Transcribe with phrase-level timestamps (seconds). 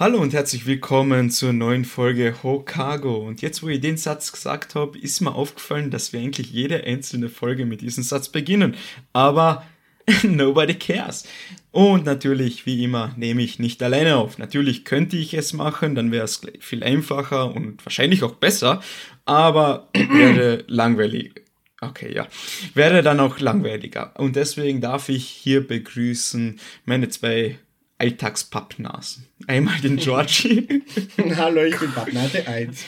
[0.00, 3.16] Hallo und herzlich willkommen zur neuen Folge Hokago.
[3.16, 6.84] Und jetzt, wo ich den Satz gesagt habe, ist mir aufgefallen, dass wir eigentlich jede
[6.84, 8.76] einzelne Folge mit diesem Satz beginnen.
[9.12, 9.64] Aber
[10.22, 11.24] nobody cares.
[11.72, 14.38] Und natürlich, wie immer, nehme ich nicht alleine auf.
[14.38, 18.80] Natürlich könnte ich es machen, dann wäre es viel einfacher und wahrscheinlich auch besser,
[19.24, 21.42] aber wäre langweilig.
[21.80, 22.28] Okay, ja.
[22.74, 24.12] Wäre dann auch langweiliger.
[24.16, 27.58] Und deswegen darf ich hier begrüßen meine zwei
[27.98, 29.26] Alltagspappnasen.
[29.46, 30.82] Einmal den Georgie.
[31.36, 32.84] Hallo, ich bin Pappnase 1.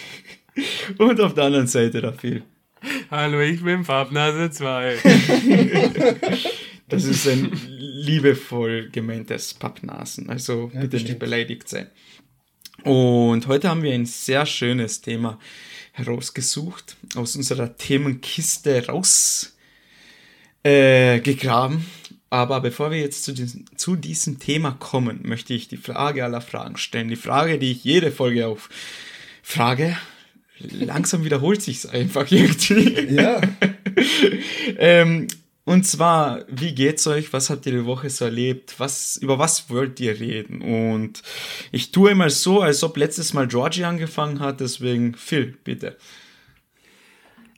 [0.99, 2.45] Und auf der anderen Seite der Phil.
[3.11, 4.97] Hallo, ich bin Pappnase 2.
[6.89, 10.31] das ist ein liebevoll gemeintes Pappnasen.
[10.31, 11.89] Also ja, bitte nicht beleidigt sein.
[12.85, 15.39] Und heute haben wir ein sehr schönes Thema
[15.93, 19.51] herausgesucht, aus unserer Themenkiste rausgegraben.
[20.63, 21.91] Äh,
[22.31, 26.41] aber bevor wir jetzt zu diesem, zu diesem Thema kommen, möchte ich die Frage aller
[26.41, 27.09] Fragen stellen.
[27.09, 28.69] Die Frage, die ich jede Folge auf
[29.43, 29.97] frage.
[30.59, 33.15] Langsam wiederholt sich's einfach irgendwie.
[33.15, 33.41] Ja.
[34.79, 35.27] ähm,
[35.65, 37.33] und zwar, wie geht's euch?
[37.33, 38.75] Was habt ihr die Woche so erlebt?
[38.79, 40.63] Was, über was wollt ihr reden?
[40.63, 41.23] Und
[41.73, 45.97] ich tue immer so, als ob letztes Mal Georgie angefangen hat, deswegen Phil, bitte.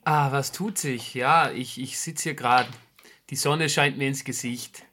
[0.04, 1.14] Ah, was tut sich?
[1.14, 2.68] Ja, ich, ich sitze hier gerade
[3.33, 4.84] die Sonne scheint mir ins Gesicht.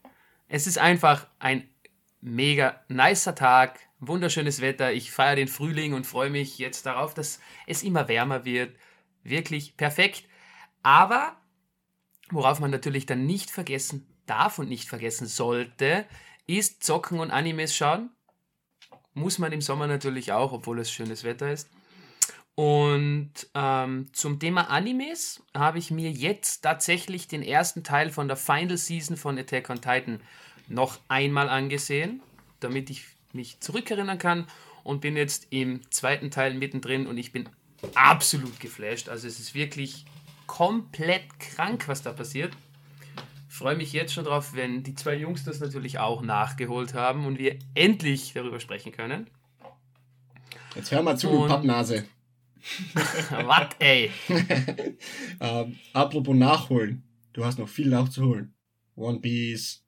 [0.48, 1.70] Es ist einfach ein
[2.22, 4.94] mega nicer Tag, wunderschönes Wetter.
[4.94, 8.74] Ich feiere den Frühling und freue mich jetzt darauf, dass es immer wärmer wird.
[9.26, 10.24] Wirklich perfekt.
[10.84, 11.36] Aber
[12.30, 16.06] worauf man natürlich dann nicht vergessen darf und nicht vergessen sollte,
[16.48, 18.10] ist Zocken und Animes schauen.
[19.14, 21.70] Muss man im Sommer natürlich auch, obwohl es schönes Wetter ist.
[22.60, 28.36] Und ähm, zum Thema Animes habe ich mir jetzt tatsächlich den ersten Teil von der
[28.36, 30.20] Final Season von Attack on Titan
[30.68, 32.22] noch einmal angesehen,
[32.60, 34.46] damit ich mich zurückerinnern kann
[34.84, 37.48] und bin jetzt im zweiten Teil mittendrin und ich bin
[37.96, 39.08] absolut geflasht.
[39.08, 40.04] Also es ist wirklich
[40.46, 42.52] komplett krank, was da passiert.
[43.48, 47.40] Freue mich jetzt schon drauf, wenn die zwei Jungs das natürlich auch nachgeholt haben und
[47.40, 49.30] wir endlich darüber sprechen können.
[50.76, 52.04] Jetzt hör mal zu, und, Pappnase.
[53.46, 54.12] Was, ey?
[55.40, 57.04] ähm, apropos nachholen.
[57.34, 58.54] Du hast noch viel nachzuholen.
[58.96, 59.84] One Piece.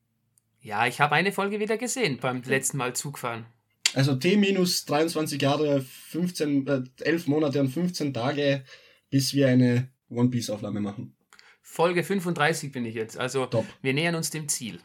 [0.61, 3.45] Ja, ich habe eine Folge wieder gesehen beim letzten Mal Zugfahren.
[3.93, 8.63] Also T minus 23 Jahre, 15, äh, 11 Monate und 15 Tage,
[9.09, 11.15] bis wir eine One Piece Aufnahme machen.
[11.61, 13.17] Folge 35 bin ich jetzt.
[13.17, 13.65] Also Top.
[13.81, 14.79] wir nähern uns dem Ziel.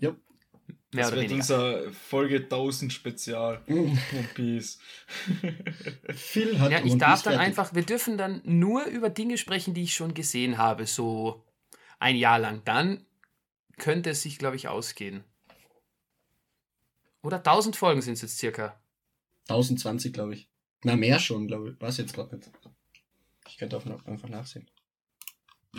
[0.00, 0.14] Ja.
[0.96, 1.36] Mehr das wird weniger.
[1.36, 3.62] unser Folge 1000 Spezial.
[3.68, 3.98] One
[4.34, 4.78] Piece.
[6.14, 7.48] Phil hat ja, ich darf dann fertig.
[7.48, 11.44] einfach, wir dürfen dann nur über Dinge sprechen, die ich schon gesehen habe, so
[11.98, 12.62] ein Jahr lang.
[12.64, 13.04] Dann
[13.78, 15.24] könnte es sich, glaube ich, ausgehen.
[17.22, 18.80] Oder 1000 Folgen sind es jetzt circa.
[19.48, 20.48] 1020, glaube ich.
[20.84, 21.80] Na, mehr schon, glaube ich.
[21.80, 22.50] Weiß jetzt gerade nicht.
[23.48, 24.68] Ich könnte einfach nachsehen.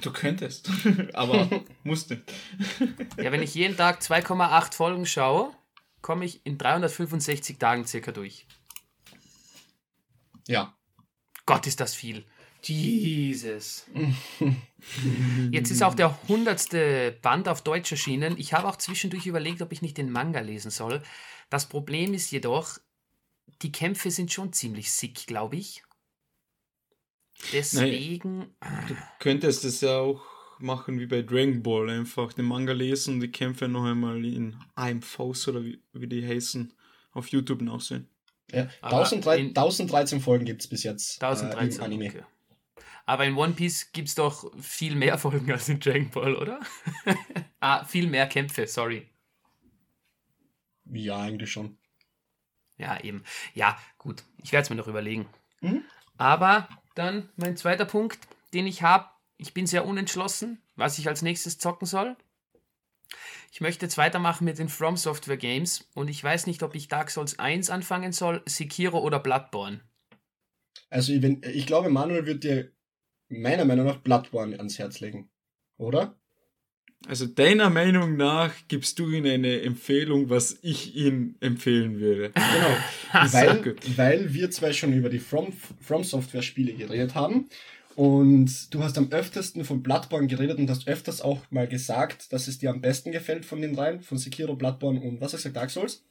[0.01, 0.69] Du könntest,
[1.13, 1.49] aber
[1.83, 2.23] musst nicht.
[3.17, 5.51] ja, wenn ich jeden Tag 2,8 Folgen schaue,
[6.01, 8.45] komme ich in 365 Tagen circa durch.
[10.47, 10.75] Ja.
[11.45, 12.25] Gott, ist das viel.
[12.61, 13.85] Jesus.
[15.51, 18.37] Jetzt ist auch der hundertste Band auf Deutsch erschienen.
[18.37, 21.01] Ich habe auch zwischendurch überlegt, ob ich nicht den Manga lesen soll.
[21.49, 22.77] Das Problem ist jedoch,
[23.61, 25.83] die Kämpfe sind schon ziemlich sick, glaube ich.
[27.53, 28.55] Deswegen.
[28.61, 30.21] Nein, du könntest es ja auch
[30.59, 34.55] machen wie bei Dragon Ball, einfach den Manga lesen und die Kämpfe noch einmal in
[34.75, 36.73] AMVs oder wie, wie die heißen
[37.11, 38.09] auf YouTube nachsehen.
[38.51, 42.09] Ja, 1013, 1013 Folgen gibt es bis jetzt 1013, äh, im Anime.
[42.09, 42.23] Okay.
[43.05, 46.59] Aber in One Piece gibt es doch viel mehr Folgen als in Dragon Ball, oder?
[47.59, 49.07] ah, viel mehr Kämpfe, sorry.
[50.85, 51.77] Ja, eigentlich schon.
[52.77, 53.23] Ja, eben.
[53.53, 54.23] Ja, gut.
[54.43, 55.27] Ich werde es mir noch überlegen.
[55.61, 55.83] Mhm.
[56.17, 56.67] Aber
[56.97, 58.19] dann mein zweiter Punkt,
[58.53, 59.07] den ich habe.
[59.37, 62.15] Ich bin sehr unentschlossen, was ich als nächstes zocken soll.
[63.51, 66.87] Ich möchte jetzt weitermachen mit den From Software Games und ich weiß nicht, ob ich
[66.87, 69.81] Dark Souls 1 anfangen soll, Sekiro oder Bloodborne.
[70.89, 72.71] Also ich, ich glaube, Manuel wird dir
[73.29, 75.29] meiner Meinung nach Bloodborne ans Herz legen,
[75.77, 76.19] oder?
[77.05, 82.31] Also deiner Meinung nach gibst du ihm eine Empfehlung, was ich ihm empfehlen würde.
[83.13, 83.31] Genau.
[83.33, 87.47] weil, weil wir zwei schon über die From, From Software Spiele geredet haben.
[87.95, 92.47] Und du hast am öftesten von Bloodborne geredet und hast öfters auch mal gesagt, dass
[92.47, 95.49] es dir am besten gefällt von den dreien, von Sekiro, Bloodborne und was hast du
[95.49, 96.03] gesagt, Dark Souls?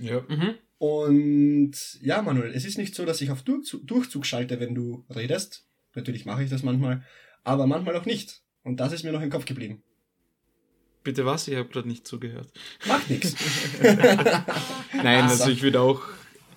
[0.00, 0.24] Ja.
[0.28, 0.54] Mhm.
[0.78, 5.04] Und ja, Manuel, es ist nicht so, dass ich auf Durchzug, Durchzug schalte, wenn du
[5.14, 5.66] redest.
[5.94, 7.04] Natürlich mache ich das manchmal,
[7.44, 8.40] aber manchmal auch nicht.
[8.62, 9.82] Und das ist mir noch im Kopf geblieben.
[11.02, 11.48] Bitte was?
[11.48, 12.48] Ich habe gerade nicht zugehört.
[12.86, 13.34] Macht nichts.
[14.92, 16.02] Nein, also ich würde auch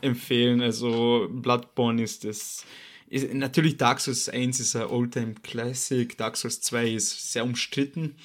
[0.02, 0.62] empfehlen.
[0.62, 2.66] Also Bloodborne ist das.
[3.08, 8.16] Ist, natürlich Dark Souls 1 ist ein Oldtime Classic, Dark Souls 2 ist sehr umstritten.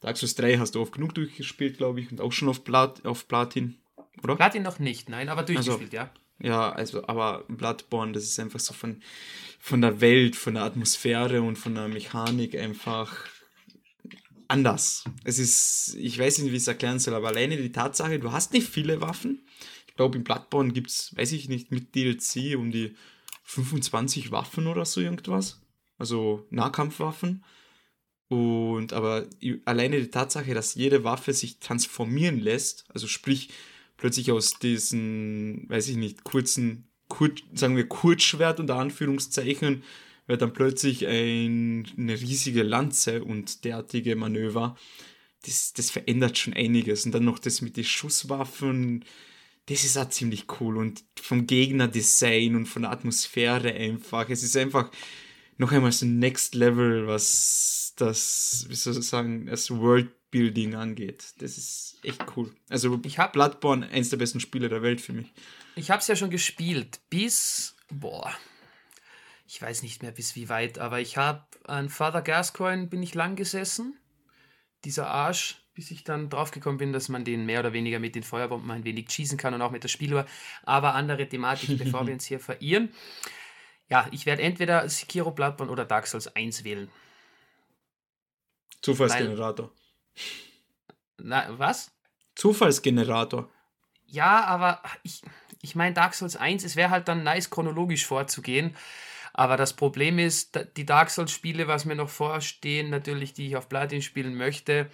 [0.00, 3.04] Dark Souls 3 hast du oft genug durchgespielt, glaube ich, und auch schon auf, Plat
[3.04, 3.78] auf Platin,
[4.22, 4.36] oder?
[4.36, 6.10] Platin noch nicht, nein, aber durchgespielt, also, ja.
[6.42, 9.02] Ja, also, aber Bloodborne, das ist einfach so von,
[9.58, 13.26] von der Welt, von der Atmosphäre und von der Mechanik einfach
[14.50, 15.04] anders.
[15.24, 18.32] Es ist, ich weiß nicht, wie ich es erklären soll, aber alleine die Tatsache, du
[18.32, 19.42] hast nicht viele Waffen.
[19.86, 22.94] Ich glaube, in Bloodborne gibt es, weiß ich nicht, mit DLC um die
[23.44, 25.60] 25 Waffen oder so irgendwas.
[25.98, 27.44] Also Nahkampfwaffen.
[28.28, 29.26] Und aber
[29.64, 33.50] alleine die Tatsache, dass jede Waffe sich transformieren lässt, also sprich
[33.96, 39.82] plötzlich aus diesen, weiß ich nicht, kurzen, kur, sagen wir Kurzschwert unter Anführungszeichen,
[40.26, 44.76] wird dann plötzlich ein, eine riesige Lanze und derartige Manöver.
[45.44, 47.06] Das, das verändert schon einiges.
[47.06, 49.04] Und dann noch das mit den Schusswaffen,
[49.66, 50.76] das ist auch ziemlich cool.
[50.76, 54.28] Und vom Gegnerdesign und von der Atmosphäre einfach.
[54.28, 54.90] Es ist einfach
[55.58, 61.34] noch einmal so Next Level, was das, wie soll ich sagen, das Worldbuilding angeht.
[61.38, 62.50] Das ist echt cool.
[62.68, 65.32] Also ich hab, Bloodborne, eins der besten Spiele der Welt für mich.
[65.76, 68.34] Ich habe es ja schon gespielt, bis, boah,
[69.52, 73.16] ich weiß nicht mehr bis wie weit, aber ich habe an Father Gascoigne bin ich
[73.16, 73.98] lang gesessen.
[74.84, 78.22] Dieser Arsch, bis ich dann draufgekommen bin, dass man den mehr oder weniger mit den
[78.22, 80.24] Feuerbomben ein wenig schießen kann und auch mit der Spieluhr.
[80.62, 82.94] Aber andere Thematik, bevor wir uns hier verirren.
[83.88, 86.88] Ja, ich werde entweder Sekiro Bloodborne oder Dark Souls 1 wählen.
[88.82, 89.72] Zufallsgenerator.
[91.18, 91.90] Na, was?
[92.36, 93.50] Zufallsgenerator.
[94.06, 95.22] Ja, aber ich,
[95.60, 98.76] ich meine, Dark Souls 1, es wäre halt dann nice, chronologisch vorzugehen.
[99.40, 103.70] Aber das Problem ist, die Dark Souls-Spiele, was mir noch vorstehen, natürlich, die ich auf
[103.70, 104.90] Platin spielen möchte,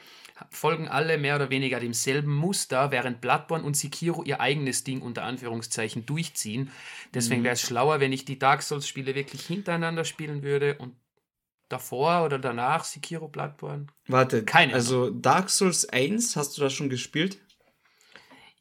[0.51, 5.25] folgen alle mehr oder weniger demselben Muster, während Bloodborne und Sekiro ihr eigenes Ding unter
[5.25, 6.71] Anführungszeichen durchziehen.
[7.13, 7.47] Deswegen mhm.
[7.47, 10.95] wäre es schlauer, wenn ich die Dark Souls-Spiele wirklich hintereinander spielen würde und
[11.69, 13.89] davor oder danach Sekiro Bloodborne.
[14.07, 14.75] Warte, keine.
[14.75, 17.41] Also Dark Souls 1, hast du das schon gespielt?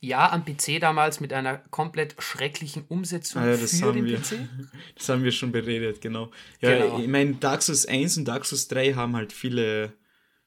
[0.01, 4.19] Ja, am PC damals mit einer komplett schrecklichen Umsetzung ah, ja, das für den wir,
[4.19, 4.39] PC.
[4.95, 6.31] Das haben wir schon beredet, genau.
[6.61, 6.99] Ja, genau.
[6.99, 9.93] ich meine, Dark Souls 1 und Dark Souls 3 haben halt viele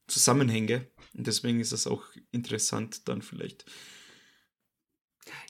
[0.07, 0.87] Zusammenhänge.
[1.17, 3.65] Und deswegen ist das auch interessant dann vielleicht.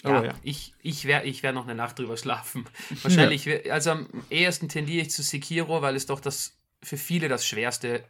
[0.03, 2.65] Ja, ja, ich, ich werde ich werd noch eine Nacht drüber schlafen.
[3.03, 3.59] Wahrscheinlich, ja.
[3.73, 8.05] also am ehesten tendiere ich zu Sekiro, weil es doch das für viele das schwerste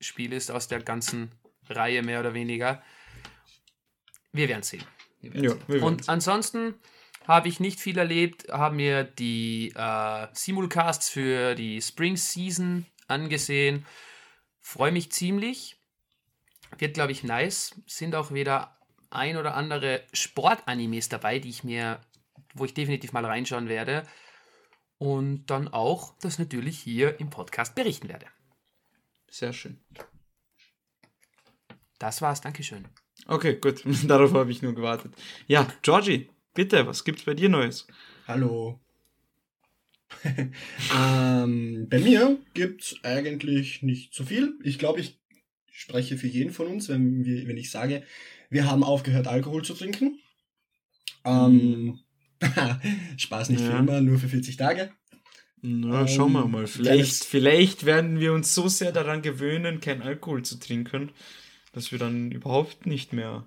[0.00, 1.32] Spiel ist aus der ganzen
[1.68, 2.82] Reihe, mehr oder weniger.
[4.32, 4.84] Wir werden sehen.
[5.32, 6.74] Ja, Und ansonsten
[7.26, 13.86] habe ich nicht viel erlebt, habe mir die äh, Simulcasts für die Spring Season angesehen.
[14.60, 15.76] Freue mich ziemlich.
[16.78, 17.80] Wird, glaube ich, nice.
[17.86, 18.78] Sind auch wieder
[19.10, 22.00] ein oder andere Sportanimes dabei, die ich mir,
[22.54, 24.06] wo ich definitiv mal reinschauen werde.
[24.98, 28.26] Und dann auch das natürlich hier im Podcast berichten werde.
[29.30, 29.82] Sehr schön.
[31.98, 32.86] Das war's, Dankeschön.
[33.26, 33.82] Okay, gut.
[34.06, 35.12] Darauf habe ich nur gewartet.
[35.46, 37.86] Ja, Georgie, bitte, was gibt's bei dir Neues?
[38.26, 38.80] Hallo.
[40.96, 44.58] ähm, bei mir gibt's eigentlich nicht so viel.
[44.62, 45.18] Ich glaube, ich
[45.72, 48.04] spreche für jeden von uns, wenn, wir, wenn ich sage,
[48.50, 50.20] wir haben aufgehört, Alkohol zu trinken.
[51.24, 51.98] Ähm,
[53.16, 53.70] Spaß nicht ja.
[53.70, 54.92] für immer, nur für 40 Tage.
[55.62, 56.66] Na, ähm, schauen wir mal.
[56.66, 61.10] Vielleicht, vielleicht werden wir uns so sehr daran gewöhnen, kein Alkohol zu trinken,
[61.74, 63.44] dass wir dann überhaupt nicht mehr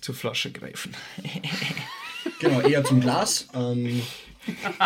[0.00, 0.94] zur Flasche greifen.
[2.40, 3.48] genau, eher zum Glas.
[3.54, 4.02] Ähm.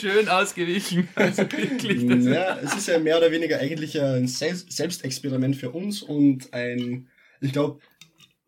[0.00, 1.08] Schön ausgewichen.
[1.14, 2.02] Also wirklich.
[2.24, 7.08] ja, es ist ja mehr oder weniger eigentlich ein Selbstexperiment für uns und ein,
[7.40, 7.80] ich glaube,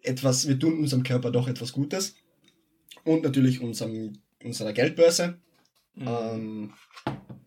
[0.02, 2.16] etwas, wir tun unserem Körper doch etwas Gutes.
[3.04, 5.38] Und natürlich unserem, unserer Geldbörse.
[5.94, 6.08] Mhm.
[6.08, 6.72] Ähm,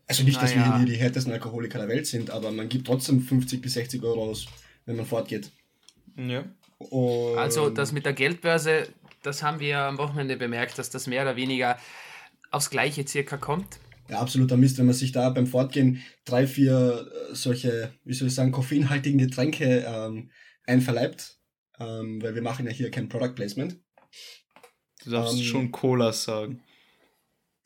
[0.08, 0.79] also nicht, dass naja.
[0.79, 4.01] wir die, die härtesten Alkoholiker der Welt sind, aber man gibt trotzdem 50 bis 60
[4.01, 4.48] Euro aus
[4.89, 5.51] wenn man fortgeht.
[6.17, 6.46] Ja.
[6.79, 8.88] Und also das mit der Geldbörse,
[9.22, 11.77] das haben wir am Wochenende bemerkt, dass das mehr oder weniger
[12.50, 13.79] aufs Gleiche circa kommt.
[14.10, 18.29] Ja, absoluter Mist, wenn man sich da beim Fortgehen drei, vier äh, solche, wie soll
[18.29, 20.31] ich sagen, koffeinhaltigen Getränke ähm,
[20.65, 21.38] einverleibt,
[21.79, 23.77] ähm, weil wir machen ja hier kein Product Placement.
[25.03, 26.63] Du darfst ähm, schon Cola sagen.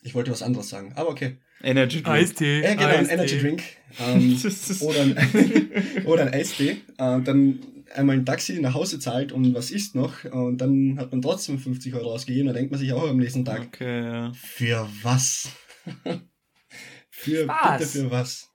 [0.01, 1.37] Ich wollte was anderes sagen, aber okay.
[1.63, 2.07] Energy Drink.
[2.07, 2.61] Eistee.
[2.61, 3.63] Ja, genau, ein Energy Drink.
[3.99, 4.39] Ähm,
[4.81, 6.77] oder, ein, oder ein Eistee.
[6.97, 7.59] Äh, dann
[7.95, 10.23] einmal ein Taxi nach Hause zahlt und was isst noch.
[10.25, 12.47] Und dann hat man trotzdem 50 Euro ausgegeben.
[12.47, 13.67] Da denkt man sich auch am nächsten Tag.
[13.67, 14.31] Okay, ja.
[14.33, 15.49] Für was?
[17.09, 17.79] für, Spaß.
[17.79, 18.49] bitte für was?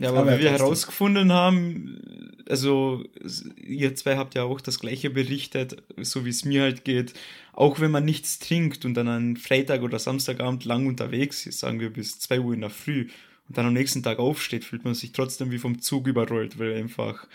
[0.00, 2.00] Ja, aber, aber wie wir herausgefunden haben,
[2.48, 3.04] also
[3.56, 7.12] ihr zwei habt ja auch das gleiche berichtet, so wie es mir halt geht.
[7.52, 11.80] Auch wenn man nichts trinkt und dann an Freitag oder Samstagabend lang unterwegs ist, sagen
[11.80, 13.08] wir bis 2 Uhr in der Früh,
[13.48, 16.72] und dann am nächsten Tag aufsteht, fühlt man sich trotzdem wie vom Zug überrollt, weil
[16.72, 17.26] einfach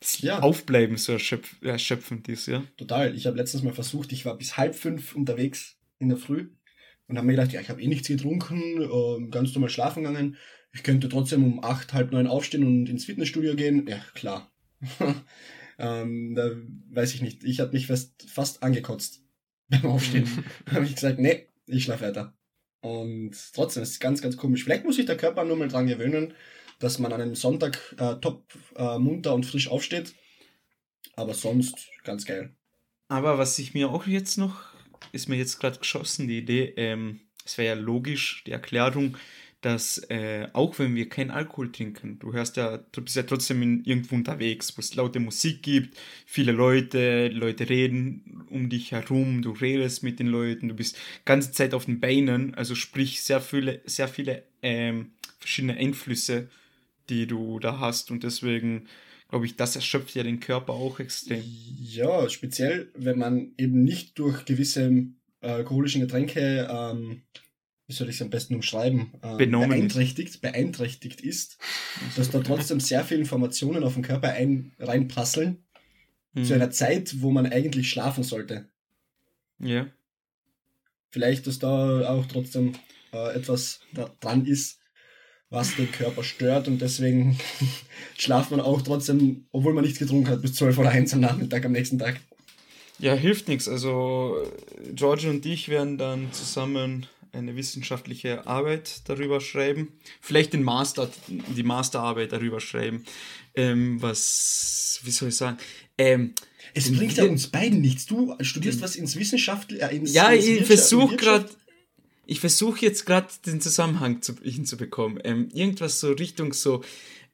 [0.00, 0.40] das ja.
[0.40, 2.64] Aufbleiben so erschöpf erschöpfend ist, ja.
[2.76, 3.14] Total.
[3.14, 6.48] Ich habe letztens mal versucht, ich war bis halb fünf unterwegs in der Früh
[7.06, 10.36] und habe mir gedacht, ja, ich habe eh nichts getrunken, äh, ganz normal schlafen gegangen.
[10.72, 13.86] Ich könnte trotzdem um acht, halb neun aufstehen und ins Fitnessstudio gehen.
[13.86, 14.52] Ja, klar.
[15.78, 16.50] ähm, da
[16.90, 17.44] weiß ich nicht.
[17.44, 19.22] Ich habe mich fast, fast angekotzt
[19.68, 20.28] beim Aufstehen.
[20.70, 22.34] habe ich gesagt, nee, ich schlafe weiter.
[22.80, 24.64] Und trotzdem ist es ganz, ganz komisch.
[24.64, 26.34] Vielleicht muss sich der Körper nur mal dran gewöhnen,
[26.80, 28.44] dass man an einem Sonntag äh, top
[28.76, 30.14] äh, munter und frisch aufsteht.
[31.16, 32.54] Aber sonst ganz geil.
[33.08, 34.73] Aber was ich mir auch jetzt noch,
[35.12, 39.16] ist mir jetzt gerade geschossen, die Idee, ähm, es wäre ja logisch, die Erklärung,
[39.64, 43.62] dass äh, auch wenn wir keinen Alkohol trinken, du hörst ja, du bist ja trotzdem
[43.62, 45.96] in, irgendwo unterwegs, wo es laute Musik gibt,
[46.26, 51.52] viele Leute, Leute reden um dich herum, du redest mit den Leuten, du bist ganze
[51.52, 56.50] Zeit auf den Beinen, also sprich sehr viele, sehr viele ähm, verschiedene Einflüsse,
[57.08, 58.86] die du da hast und deswegen
[59.34, 61.42] glaube ich, das erschöpft ja den Körper auch extrem.
[61.80, 65.08] Ja, speziell, wenn man eben nicht durch gewisse
[65.40, 67.22] äh, alkoholischen Getränke ähm,
[67.88, 71.58] wie soll ich es am besten umschreiben, äh, beeinträchtigt, beeinträchtigt ist,
[72.14, 75.64] dass da trotzdem sehr viele Informationen auf den Körper ein, reinprasseln,
[76.34, 76.44] mhm.
[76.44, 78.68] zu einer Zeit, wo man eigentlich schlafen sollte.
[79.58, 79.88] Ja.
[81.10, 82.74] Vielleicht, dass da auch trotzdem
[83.12, 84.78] äh, etwas da dran ist,
[85.50, 87.38] was den Körper stört und deswegen
[88.18, 91.64] schlaft man auch trotzdem, obwohl man nichts getrunken hat, bis 12 oder 1 am Nachmittag
[91.64, 92.20] am nächsten Tag.
[92.98, 93.68] Ja, hilft nichts.
[93.68, 94.36] Also
[94.92, 99.88] George und ich werden dann zusammen eine wissenschaftliche Arbeit darüber schreiben,
[100.20, 103.04] vielleicht den Master, die Masterarbeit darüber schreiben,
[103.56, 105.58] ähm, was, wie soll ich sagen,
[105.98, 106.34] ähm,
[106.74, 108.06] es bringt ja uns beiden nichts.
[108.06, 111.48] Du studierst was ins Wissenschaftliche, äh, ins, ja, ins ich versuche gerade,
[112.26, 115.20] ich versuche jetzt gerade den Zusammenhang zu, hinzubekommen.
[115.24, 116.82] Ähm, irgendwas so Richtung so,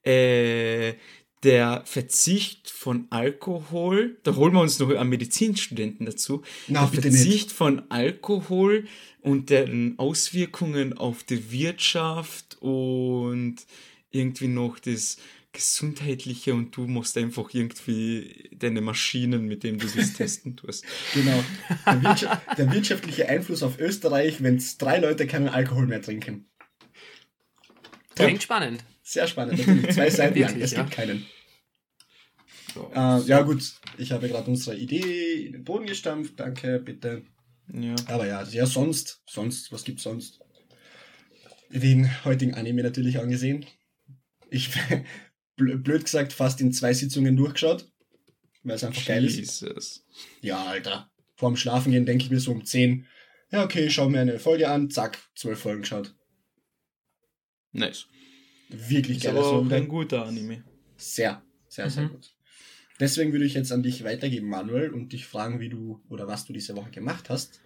[0.02, 0.94] äh,
[1.42, 7.49] der Verzicht von Alkohol, da holen wir uns noch einen Medizinstudenten dazu, Na, der Verzicht
[7.49, 7.52] nicht.
[7.52, 8.87] von Alkohol
[9.23, 13.56] und deren Auswirkungen auf die Wirtschaft und
[14.11, 15.16] irgendwie noch das
[15.52, 20.85] gesundheitliche und du musst einfach irgendwie deine Maschinen, mit denen du das testen tust.
[21.14, 21.42] Genau.
[21.87, 26.47] Der, Wirtschaft, der wirtschaftliche Einfluss auf Österreich, wenn es drei Leute keinen Alkohol mehr trinken.
[28.14, 28.85] Klingt spannend.
[29.02, 29.95] Sehr spannend, natürlich.
[29.95, 30.61] Zwei Seiten lang.
[30.61, 30.83] Es ja.
[30.83, 31.26] gibt keinen.
[32.75, 33.75] So, äh, ja, gut.
[33.99, 36.38] Ich habe gerade unsere Idee in den Boden gestampft.
[36.38, 37.23] Danke, bitte.
[37.73, 37.95] Ja.
[38.07, 40.40] Aber ja, ja, sonst, sonst, was gibt's sonst?
[41.71, 43.64] Den heutigen Anime natürlich angesehen.
[44.50, 44.71] Ich,
[45.57, 47.90] blöd gesagt, fast in zwei Sitzungen durchgeschaut.
[48.62, 50.04] Weil es einfach geil ist.
[50.42, 51.11] Ja, Alter.
[51.37, 53.07] Vorm Schlafen gehen denke ich mir so um 10.
[53.50, 54.90] Ja, okay, schau mir eine Folge an.
[54.90, 56.14] Zack, zwölf Folgen geschaut.
[57.73, 58.07] Nice.
[58.69, 59.33] Wirklich geil.
[59.33, 60.64] Ist aber auch ein guter Anime.
[60.97, 61.90] Sehr, sehr, mhm.
[61.90, 62.35] sehr gut.
[63.00, 66.45] Deswegen würde ich jetzt an dich weitergeben, Manuel, und dich fragen, wie du oder was
[66.45, 67.61] du diese Woche gemacht hast,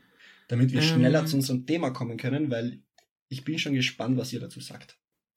[0.46, 2.80] damit wir ähm, schneller zu unserem Thema kommen können, weil
[3.28, 4.96] ich bin schon gespannt, was ihr dazu sagt.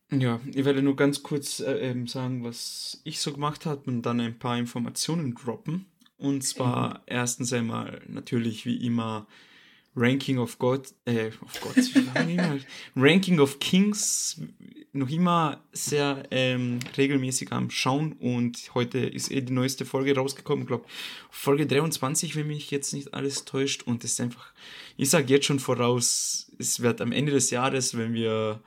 [0.09, 4.03] Ja, ich werde nur ganz kurz äh, ähm, sagen, was ich so gemacht habe und
[4.03, 5.85] dann ein paar Informationen droppen.
[6.17, 6.99] Und zwar mhm.
[7.07, 9.27] erstens einmal natürlich wie immer
[9.95, 11.75] Ranking of God, äh, of God,
[12.95, 14.39] Ranking of Kings
[14.93, 20.63] noch immer sehr ähm, regelmäßig am Schauen und heute ist eh die neueste Folge rausgekommen,
[20.63, 20.85] ich glaube
[21.29, 24.53] Folge 23, wenn mich jetzt nicht alles täuscht und es ist einfach,
[24.95, 28.61] ich sage jetzt schon voraus, es wird am Ende des Jahres, wenn wir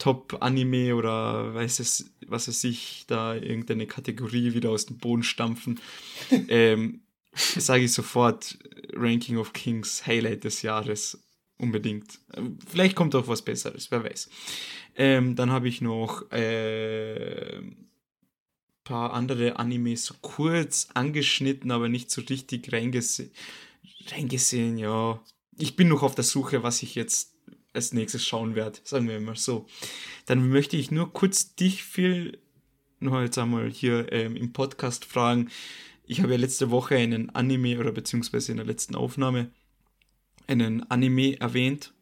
[0.00, 5.78] Top-Anime oder weiß es, was weiß ich, da irgendeine Kategorie wieder aus dem Boden stampfen,
[6.48, 7.02] ähm,
[7.32, 8.58] sage ich sofort
[8.92, 11.22] Ranking of Kings Highlight des Jahres.
[11.58, 12.18] Unbedingt.
[12.66, 14.30] Vielleicht kommt auch was Besseres, wer weiß.
[14.96, 17.60] Ähm, dann habe ich noch äh,
[18.90, 23.30] paar andere Animes so kurz angeschnitten, aber nicht so richtig reingese
[24.08, 24.78] reingesehen.
[24.78, 25.22] Ja,
[25.58, 27.34] ich bin noch auf der Suche, was ich jetzt
[27.72, 29.66] als nächstes schauen werde, sagen wir mal so.
[30.26, 32.38] Dann möchte ich nur kurz dich viel
[33.00, 35.50] noch jetzt einmal hier ähm, im Podcast fragen,
[36.10, 39.50] ich habe ja letzte Woche einen Anime oder beziehungsweise in der letzten Aufnahme
[40.48, 41.92] einen Anime erwähnt.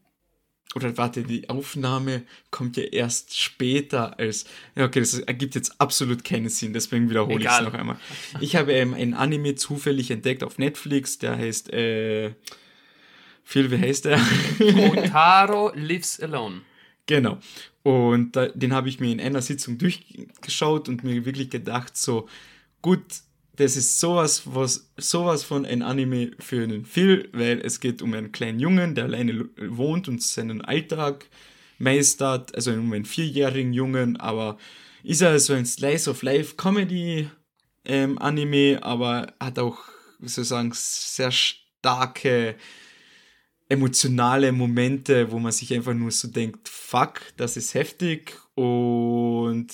[0.74, 4.44] Oder warte, die Aufnahme kommt ja erst später als.
[4.76, 7.98] Ja, okay, das ergibt jetzt absolut keinen Sinn, deswegen wiederhole ich es noch einmal.
[8.40, 11.72] Ich habe ähm, einen Anime zufällig entdeckt auf Netflix, der heißt.
[11.72, 12.32] Äh,
[13.50, 14.20] Phil, wie heißt der?
[14.58, 16.60] Kotaro Lives Alone.
[17.06, 17.38] Genau.
[17.82, 22.28] Und da, den habe ich mir in einer Sitzung durchgeschaut und mir wirklich gedacht, so,
[22.82, 23.00] gut,
[23.56, 28.12] das ist sowas, was, sowas von ein Anime für einen Phil, weil es geht um
[28.12, 31.24] einen kleinen Jungen, der alleine wohnt und seinen Alltag
[31.78, 34.58] meistert, also um einen vierjährigen Jungen, aber
[35.02, 37.30] ist er so ein Slice of Life Comedy
[37.86, 39.78] ähm, Anime, aber hat auch
[40.20, 42.56] sozusagen sehr starke
[43.68, 49.68] emotionale Momente, wo man sich einfach nur so denkt, fuck, das ist heftig und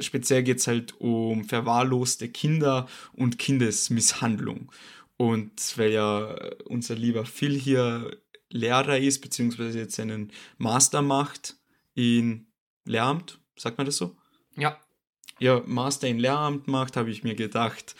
[0.00, 4.70] speziell geht es halt um verwahrloste Kinder und Kindesmisshandlung.
[5.16, 6.36] Und weil ja
[6.66, 8.16] unser lieber Phil hier
[8.50, 11.56] Lehrer ist, beziehungsweise jetzt einen Master macht
[11.94, 12.46] in
[12.84, 14.16] Lehramt, sagt man das so?
[14.56, 14.78] Ja.
[15.40, 17.94] Ja, Master in Lehramt macht, habe ich mir gedacht,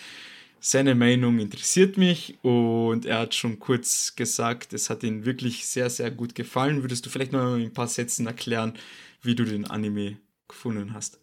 [0.60, 5.90] seine Meinung interessiert mich und er hat schon kurz gesagt, es hat ihm wirklich sehr,
[5.90, 6.82] sehr gut gefallen.
[6.82, 8.74] Würdest du vielleicht noch in ein paar Sätzen erklären,
[9.22, 11.20] wie du den Anime gefunden hast?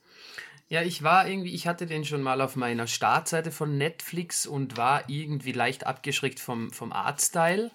[0.67, 4.77] Ja, ich war irgendwie, ich hatte den schon mal auf meiner Startseite von Netflix und
[4.77, 7.69] war irgendwie leicht abgeschreckt vom, vom Artstyle,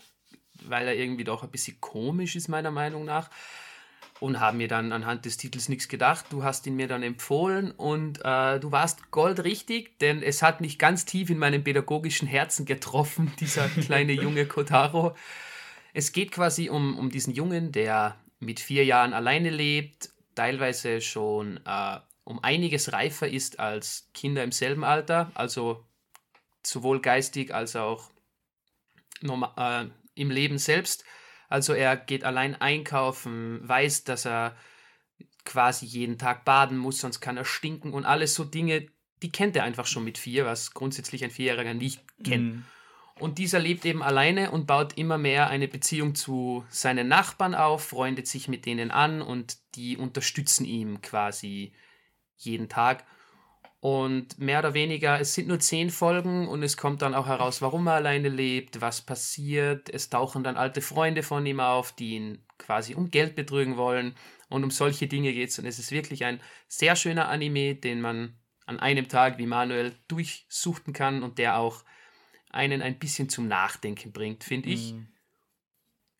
[0.64, 3.30] weil er irgendwie doch ein bisschen komisch ist, meiner Meinung nach.
[4.20, 6.26] Und habe mir dann anhand des Titels nichts gedacht.
[6.28, 10.78] Du hast ihn mir dann empfohlen und äh, du warst goldrichtig, denn es hat mich
[10.78, 15.16] ganz tief in meinem pädagogischen Herzen getroffen, dieser kleine junge Kotaro.
[15.94, 21.60] Es geht quasi um, um diesen Jungen, der mit vier Jahren alleine lebt, teilweise schon
[21.64, 25.84] äh, um einiges reifer ist als Kinder im selben Alter, also
[26.64, 28.10] sowohl geistig als auch
[29.22, 31.04] äh, im Leben selbst.
[31.50, 34.56] Also er geht allein einkaufen, weiß, dass er
[35.44, 38.86] quasi jeden Tag baden muss, sonst kann er stinken und alles so Dinge,
[39.22, 42.54] die kennt er einfach schon mit vier, was grundsätzlich ein Vierjähriger nicht kennt.
[42.54, 42.64] Mhm.
[43.18, 47.84] Und dieser lebt eben alleine und baut immer mehr eine Beziehung zu seinen Nachbarn auf,
[47.84, 51.74] freundet sich mit denen an und die unterstützen ihm quasi
[52.36, 53.04] jeden Tag.
[53.80, 57.62] Und mehr oder weniger, es sind nur zehn Folgen und es kommt dann auch heraus,
[57.62, 59.88] warum er alleine lebt, was passiert.
[59.88, 64.14] Es tauchen dann alte Freunde von ihm auf, die ihn quasi um Geld betrügen wollen.
[64.50, 65.58] Und um solche Dinge geht es.
[65.58, 68.34] Und es ist wirklich ein sehr schöner Anime, den man
[68.66, 71.82] an einem Tag wie Manuel durchsuchten kann und der auch
[72.50, 74.92] einen ein bisschen zum Nachdenken bringt, finde ich.
[74.92, 75.08] Mhm.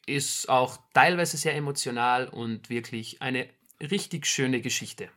[0.07, 3.49] Ist auch teilweise sehr emotional und wirklich eine
[3.81, 5.11] richtig schöne Geschichte.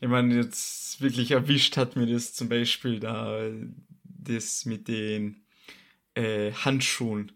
[0.00, 3.50] Ich meine, jetzt wirklich erwischt hat mir das zum Beispiel da
[4.04, 5.44] das mit den
[6.14, 7.32] äh, Handschuhen.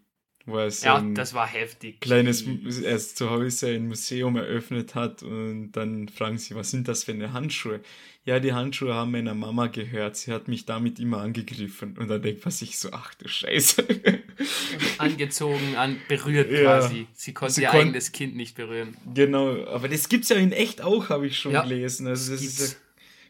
[0.49, 2.01] Wo er so ja, das war heftig.
[2.01, 2.43] Kleines,
[2.83, 7.11] erst zu Hause ein Museum eröffnet hat und dann fragen sie, was sind das für
[7.11, 7.81] eine Handschuhe?
[8.25, 10.15] Ja, die Handschuhe haben meiner Mama gehört.
[10.17, 11.97] Sie hat mich damit immer angegriffen.
[11.97, 13.85] Und dann denkt man sich so, ach du Scheiße.
[14.97, 16.61] angezogen, an, berührt ja.
[16.61, 17.07] quasi.
[17.13, 18.95] Sie konnte Sie ihr kon eigenes Kind nicht berühren.
[19.13, 22.07] Genau, aber das gibt es ja in echt auch, habe ich schon ja, gelesen.
[22.07, 22.77] Also das ist ja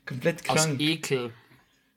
[0.05, 0.59] komplett krank.
[0.59, 1.31] Aus Ekel.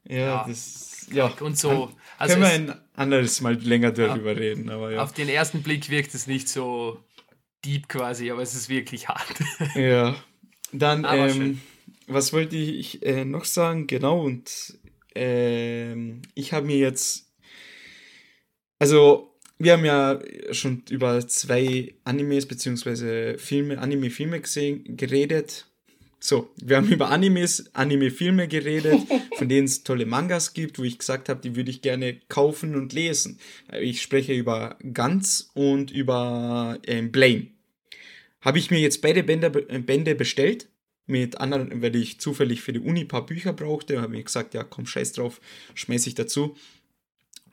[0.08, 0.44] Ja, ja.
[0.46, 1.26] das ja.
[1.40, 1.92] Und so.
[2.18, 4.70] Also können wir ein anderes Mal länger darüber reden.
[4.70, 5.02] Aber ja.
[5.02, 7.02] Auf den ersten Blick wirkt es nicht so
[7.64, 9.34] deep quasi, aber es ist wirklich hart.
[9.74, 10.14] ja.
[10.72, 11.60] Dann, ähm,
[12.06, 13.86] was wollte ich äh, noch sagen?
[13.86, 14.78] Genau, und
[15.14, 17.32] ähm, ich habe mir jetzt
[18.82, 20.18] also, wir haben ja
[20.50, 23.38] schon über zwei Animes bzw.
[23.38, 25.68] Filme, Anime-Filme gesehen, geredet.
[26.24, 29.00] So, wir haben über Animes, Anime-Filme geredet,
[29.36, 32.76] von denen es tolle Mangas gibt, wo ich gesagt habe, die würde ich gerne kaufen
[32.76, 33.40] und lesen.
[33.80, 37.48] Ich spreche über Guns und über ähm, Blame.
[38.40, 40.68] Habe ich mir jetzt beide Bände, Bände bestellt.
[41.06, 44.54] Mit anderen, weil ich zufällig für die Uni ein paar Bücher brauchte, habe ich gesagt,
[44.54, 45.40] ja komm, scheiß drauf,
[45.74, 46.54] schmeiß ich dazu.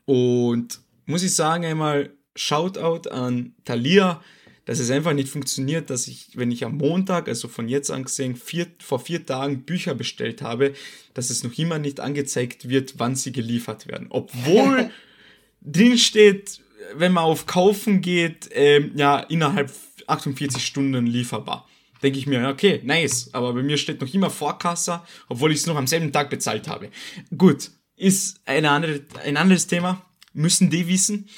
[0.04, 4.22] Und muss ich sagen, einmal Shoutout an Thalia,
[4.70, 8.04] dass es einfach nicht funktioniert, dass ich, wenn ich am Montag, also von jetzt an
[8.04, 10.74] gesehen, vier, vor vier Tagen Bücher bestellt habe,
[11.12, 14.06] dass es noch immer nicht angezeigt wird, wann sie geliefert werden.
[14.10, 14.92] Obwohl
[15.60, 16.60] drin steht,
[16.94, 19.72] wenn man auf Kaufen geht, ähm, ja, innerhalb
[20.06, 21.68] 48 Stunden lieferbar.
[22.00, 25.66] Denke ich mir, okay, nice, aber bei mir steht noch immer Vorkasse, obwohl ich es
[25.66, 26.90] noch am selben Tag bezahlt habe.
[27.36, 31.28] Gut, ist eine andere, ein anderes Thema müssen die wissen.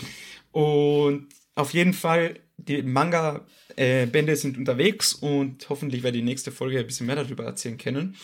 [0.51, 6.87] Und auf jeden Fall, die Manga-Bände sind unterwegs und hoffentlich werde die nächste Folge ein
[6.87, 8.17] bisschen mehr darüber erzählen können.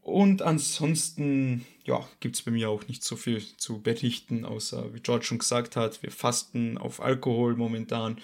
[0.00, 5.00] Und ansonsten, ja, gibt es bei mir auch nicht so viel zu berichten, außer wie
[5.00, 8.18] George schon gesagt hat, wir fasten auf Alkohol momentan.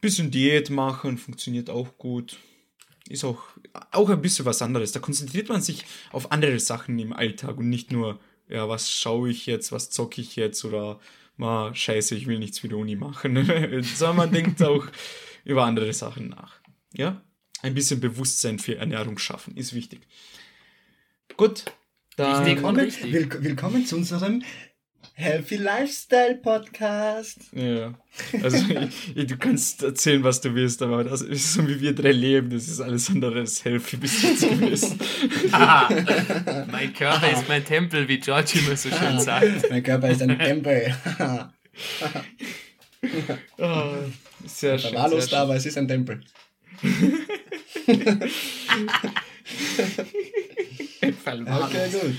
[0.00, 2.38] Bisschen Diät machen, funktioniert auch gut.
[3.08, 3.40] Ist auch,
[3.92, 4.92] auch ein bisschen was anderes.
[4.92, 9.30] Da konzentriert man sich auf andere Sachen im Alltag und nicht nur ja, was schaue
[9.30, 11.00] ich jetzt, was zocke ich jetzt oder
[11.36, 13.36] mal scheiße, ich will nichts für die Uni machen.
[13.82, 14.86] Sondern man denkt auch
[15.44, 16.60] über andere Sachen nach.
[16.92, 17.22] Ja,
[17.62, 20.00] ein bisschen Bewusstsein für Ernährung schaffen ist wichtig.
[21.36, 21.64] Gut.
[22.16, 24.42] Dann willkommen, will, willkommen zu unserem
[25.18, 27.38] Healthy Lifestyle Podcast.
[27.52, 27.94] Ja.
[28.42, 28.58] Also
[29.14, 32.68] du kannst erzählen, was du willst, aber das ist so wie wir drei leben, das
[32.68, 34.98] ist alles andere als healthy bis jetzt gewesen.
[35.52, 35.88] ah,
[36.70, 39.70] mein Körper ist mein Tempel, wie George immer so schön sagt.
[39.70, 40.94] mein Körper ist ein Tempel.
[43.56, 43.94] oh,
[44.46, 44.90] sehr schön.
[44.90, 46.20] Verwahrlost, aber es ist ein Tempel.
[51.00, 52.16] okay, gut.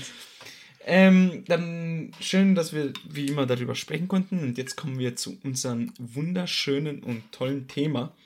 [0.90, 4.38] Ähm, dann schön, dass wir wie immer darüber sprechen konnten.
[4.38, 8.16] Und jetzt kommen wir zu unserem wunderschönen und tollen Thema.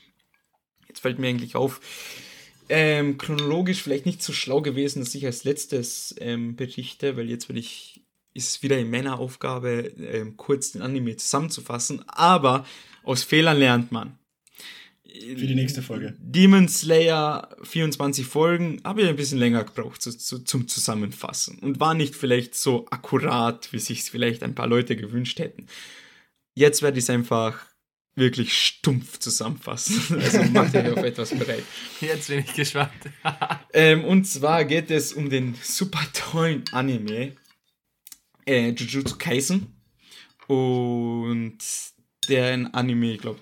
[0.86, 1.80] Jetzt fällt mir eigentlich auf,
[2.68, 7.48] ähm, chronologisch vielleicht nicht so schlau gewesen, dass ich als letztes ähm, berichte, weil jetzt
[7.48, 12.04] will ich, ist es wieder in meiner Aufgabe, ähm, kurz den Anime zusammenzufassen.
[12.06, 12.64] Aber
[13.02, 14.20] aus Fehlern lernt man.
[15.12, 16.14] Für die nächste Folge.
[16.18, 21.80] Demon Slayer 24 Folgen habe ich ein bisschen länger gebraucht zu, zu, zum Zusammenfassen und
[21.80, 25.66] war nicht vielleicht so akkurat, wie sich es vielleicht ein paar Leute gewünscht hätten.
[26.54, 27.66] Jetzt werde ich es einfach
[28.14, 30.00] wirklich stumpf zusammenfassen.
[30.20, 31.64] Also macht euch auf etwas bereit.
[32.00, 32.92] Jetzt bin ich gespannt.
[33.74, 37.32] ähm, und zwar geht es um den super tollen Anime
[38.46, 39.74] äh, Jujutsu Kaisen.
[40.46, 41.58] Und
[42.28, 43.40] der Anime, ich glaube,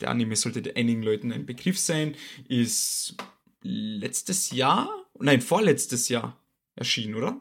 [0.00, 2.14] der Anime sollte einigen Leuten ein Begriff sein,
[2.48, 3.16] ist
[3.62, 4.88] letztes Jahr,
[5.18, 6.36] nein, vorletztes Jahr
[6.76, 7.40] erschienen, oder?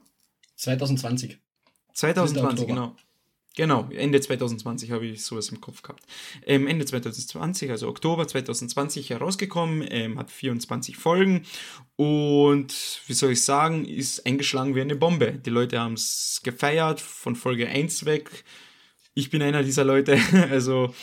[0.55, 1.37] 2020.
[1.93, 2.95] 2020, genau.
[3.55, 6.03] Genau, Ende 2020 habe ich sowas im Kopf gehabt.
[6.45, 11.45] Ähm, Ende 2020, also Oktober 2020 herausgekommen, ähm, hat 24 Folgen
[11.97, 15.33] und wie soll ich sagen, ist eingeschlagen wie eine Bombe.
[15.33, 18.45] Die Leute haben es gefeiert, von Folge 1 weg
[19.13, 20.17] ich bin einer dieser Leute.
[20.49, 20.93] Also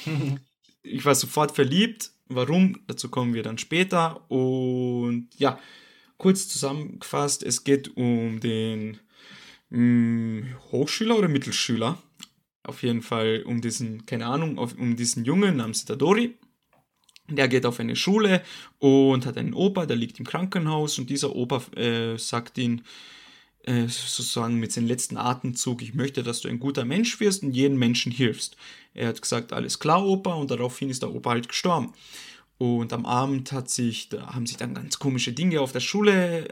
[0.83, 2.11] ich war sofort verliebt.
[2.29, 2.81] Warum?
[2.87, 4.31] Dazu kommen wir dann später.
[4.31, 5.59] Und ja,
[6.17, 8.99] kurz zusammengefasst, es geht um den
[9.71, 12.03] mh, hm, Hochschüler oder Mittelschüler.
[12.63, 16.37] Auf jeden Fall um diesen, keine Ahnung, auf, um diesen Jungen namens Itadori.
[17.29, 18.43] Der geht auf eine Schule
[18.79, 22.83] und hat einen Opa, der liegt im Krankenhaus und dieser Opa äh, sagt ihn,
[23.67, 27.53] äh, sozusagen mit seinem letzten Atemzug, ich möchte, dass du ein guter Mensch wirst und
[27.53, 28.57] jedem Menschen hilfst.
[28.95, 31.93] Er hat gesagt, alles klar, Opa, und daraufhin ist der Opa halt gestorben.
[32.59, 36.49] Und am Abend hat sich, da haben sich dann ganz komische Dinge auf der Schule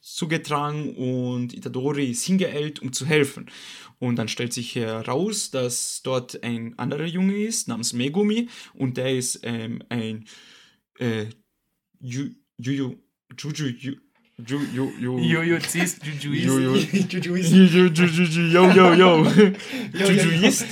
[0.00, 3.50] zugetragen und Itadori ist hingeeilt, um zu helfen.
[3.98, 9.16] Und dann stellt sich heraus, dass dort ein anderer Junge ist, namens Megumi, und der
[9.16, 10.26] ist ähm, ein
[10.98, 11.26] äh,
[11.98, 12.96] Juju,
[13.38, 13.96] Juju,
[14.38, 15.18] Ju, ju, ju.
[15.18, 16.04] Jujuist.
[18.52, 19.24] Yo, yo, yo.
[19.94, 20.66] Jujuist.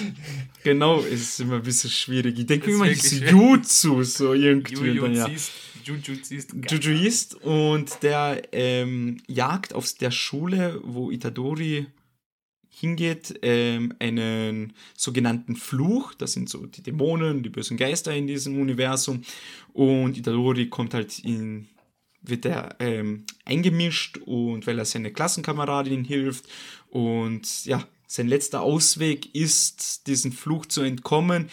[0.62, 2.38] Genau, es ist immer ein bisschen schwierig.
[2.38, 4.74] Ich denke immer, es ist Jutsu, so irgendwie.
[4.74, 5.52] Jujuist.
[6.70, 7.34] Jujuist.
[7.36, 11.86] Und der ähm, jagt auf der Schule, wo Itadori
[12.68, 16.12] hingeht, ähm, einen sogenannten Fluch.
[16.14, 19.22] Das sind so die Dämonen, die bösen Geister in diesem Universum.
[19.72, 21.68] Und Itadori kommt halt in
[22.24, 26.46] wird er ähm, eingemischt und weil er seine Klassenkameradin hilft
[26.90, 31.50] und ja, sein letzter Ausweg ist, diesen Fluch zu entkommen,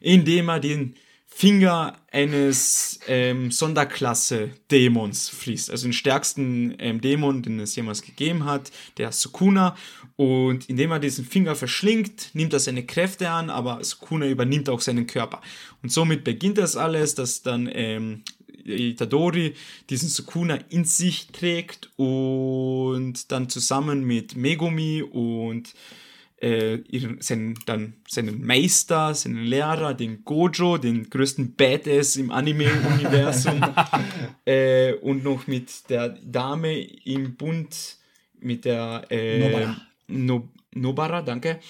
[0.00, 0.94] indem er den
[1.36, 5.68] Finger eines ähm, Sonderklasse-Dämons fließt.
[5.68, 9.76] Also den stärksten ähm, Dämon, den es jemals gegeben hat, der Sukuna.
[10.14, 14.80] Und indem er diesen Finger verschlingt, nimmt er seine Kräfte an, aber Sukuna übernimmt auch
[14.80, 15.40] seinen Körper.
[15.82, 18.22] Und somit beginnt das alles, dass dann ähm,
[18.64, 19.54] Itadori
[19.90, 25.74] diesen Sukuna in sich trägt und dann zusammen mit Megumi und
[26.40, 33.60] äh, ihren, seinen, dann seinen Meister, seinen Lehrer, den Gojo, den größten Badass im Anime-Universum
[34.44, 37.96] äh, und noch mit der Dame im Bund,
[38.40, 39.76] mit der äh, Nobara.
[40.08, 41.60] No, Nobara, danke.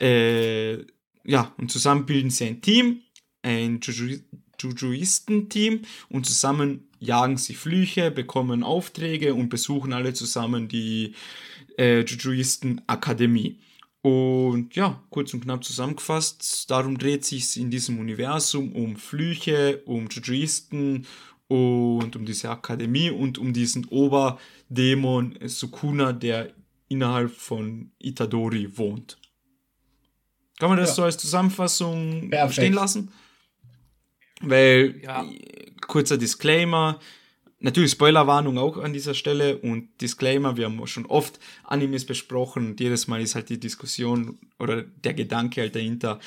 [0.00, 0.78] Äh,
[1.24, 3.02] ja, und zusammen bilden sie ein Team,
[3.42, 4.18] ein Juju
[4.60, 11.14] Jujuisten-Team und zusammen jagen sie Flüche, bekommen Aufträge und besuchen alle zusammen die
[11.78, 13.58] äh, Jujuisten-Akademie.
[14.02, 20.08] Und ja, kurz und knapp zusammengefasst, darum dreht sich in diesem Universum um Flüche, um
[20.08, 21.06] Jujuisten
[21.48, 26.52] und um diese Akademie und um diesen Oberdämon Sukuna, der
[26.88, 29.18] innerhalb von Itadori wohnt.
[30.58, 30.94] Kann man das ja.
[30.96, 32.54] so als Zusammenfassung Perfekt.
[32.54, 33.12] stehen lassen?
[34.40, 35.24] Weil, ja.
[35.86, 37.00] kurzer Disclaimer,
[37.60, 42.80] natürlich Spoilerwarnung auch an dieser Stelle und Disclaimer, wir haben schon oft Animes besprochen und
[42.80, 46.20] jedes Mal ist halt die Diskussion oder der Gedanke halt dahinter,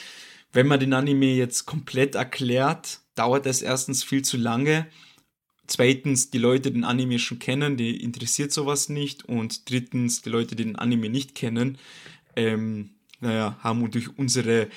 [0.53, 4.87] wenn man den Anime jetzt komplett erklärt, dauert es erstens viel zu lange.
[5.67, 9.23] zweitens die Leute den Anime schon kennen, die interessiert sowas nicht.
[9.23, 11.77] Und drittens die Leute, die den Anime nicht kennen,
[12.35, 12.89] ähm,
[13.21, 14.67] naja, haben durch unsere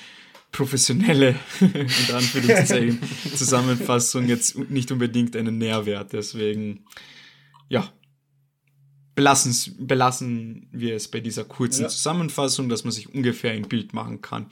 [0.55, 1.35] professionelle
[3.35, 6.13] Zusammenfassung jetzt nicht unbedingt einen Nährwert.
[6.13, 6.85] Deswegen,
[7.67, 7.91] ja,
[9.15, 11.89] belassen, belassen wir es bei dieser kurzen ja.
[11.89, 14.47] Zusammenfassung, dass man sich ungefähr ein Bild machen kann.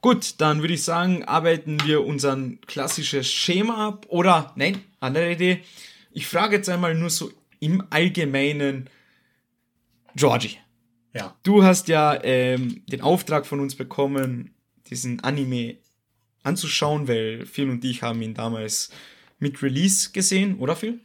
[0.00, 4.06] Gut, dann würde ich sagen, arbeiten wir unser klassisches Schema ab.
[4.08, 5.62] Oder, nein, andere Idee.
[6.12, 8.88] Ich frage jetzt einmal nur so im Allgemeinen,
[10.14, 10.58] Georgie.
[11.12, 11.34] Ja.
[11.42, 14.54] Du hast ja ähm, den Auftrag von uns bekommen,
[14.90, 15.76] diesen Anime
[16.42, 18.90] anzuschauen, weil Phil und ich haben ihn damals
[19.38, 21.00] mit Release gesehen, oder Phil?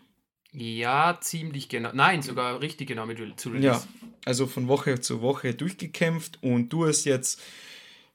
[0.51, 1.91] Ja, ziemlich genau.
[1.93, 3.65] Nein, sogar richtig genau mit zu Release.
[3.65, 3.87] Ja,
[4.25, 7.41] also von Woche zu Woche durchgekämpft und du hast jetzt,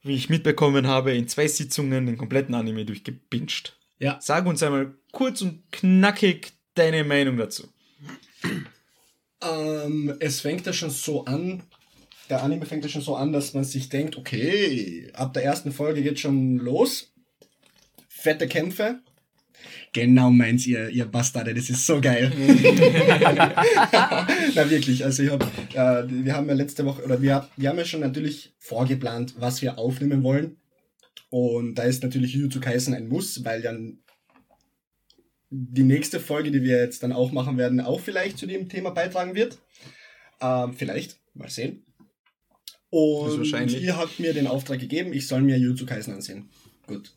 [0.03, 3.75] wie ich mitbekommen habe, in zwei Sitzungen den kompletten Anime durchgebinged.
[3.99, 4.17] Ja.
[4.21, 7.67] Sag uns einmal kurz und knackig deine Meinung dazu.
[9.41, 11.63] Ähm, es fängt ja schon so an,
[12.29, 15.71] der Anime fängt ja schon so an, dass man sich denkt, okay, ab der ersten
[15.71, 17.11] Folge geht schon los.
[18.07, 18.99] Fette Kämpfe.
[19.91, 22.31] Genau meins ihr, ihr Bastarde, das ist so geil.
[24.55, 25.41] Na wirklich, also ich hab,
[25.73, 29.61] äh, wir haben ja letzte Woche, oder wir, wir haben ja schon natürlich vorgeplant, was
[29.61, 30.57] wir aufnehmen wollen.
[31.31, 33.99] Und da ist natürlich Jujutsu Kaisen ein Muss, weil dann
[35.49, 38.91] die nächste Folge, die wir jetzt dann auch machen werden, auch vielleicht zu dem Thema
[38.91, 39.57] beitragen wird.
[40.41, 41.83] Ähm, vielleicht, mal sehen.
[42.89, 46.49] Und ihr habt mir den Auftrag gegeben, ich soll mir Jujutsu Kaisen ansehen.
[46.87, 47.15] Gut.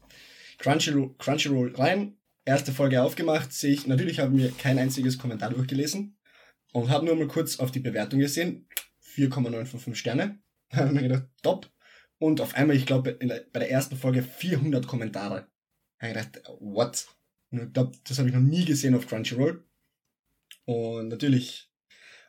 [0.59, 6.17] Crunchyroll, Crunchyroll rein, erste Folge aufgemacht, sehe ich, natürlich haben wir kein einziges Kommentar durchgelesen
[6.73, 8.69] und habe nur mal kurz auf die Bewertung gesehen.
[9.15, 10.39] 4,9 von 5 Sterne.
[10.73, 11.71] Da habe ich mir gedacht, top.
[12.19, 15.49] Und auf einmal, ich glaube, bei der ersten Folge 400 Kommentare.
[15.99, 17.07] Da habe ich gedacht, what?
[17.51, 17.61] Ich
[18.05, 19.63] das habe ich noch nie gesehen auf Crunchyroll.
[20.65, 21.72] Und natürlich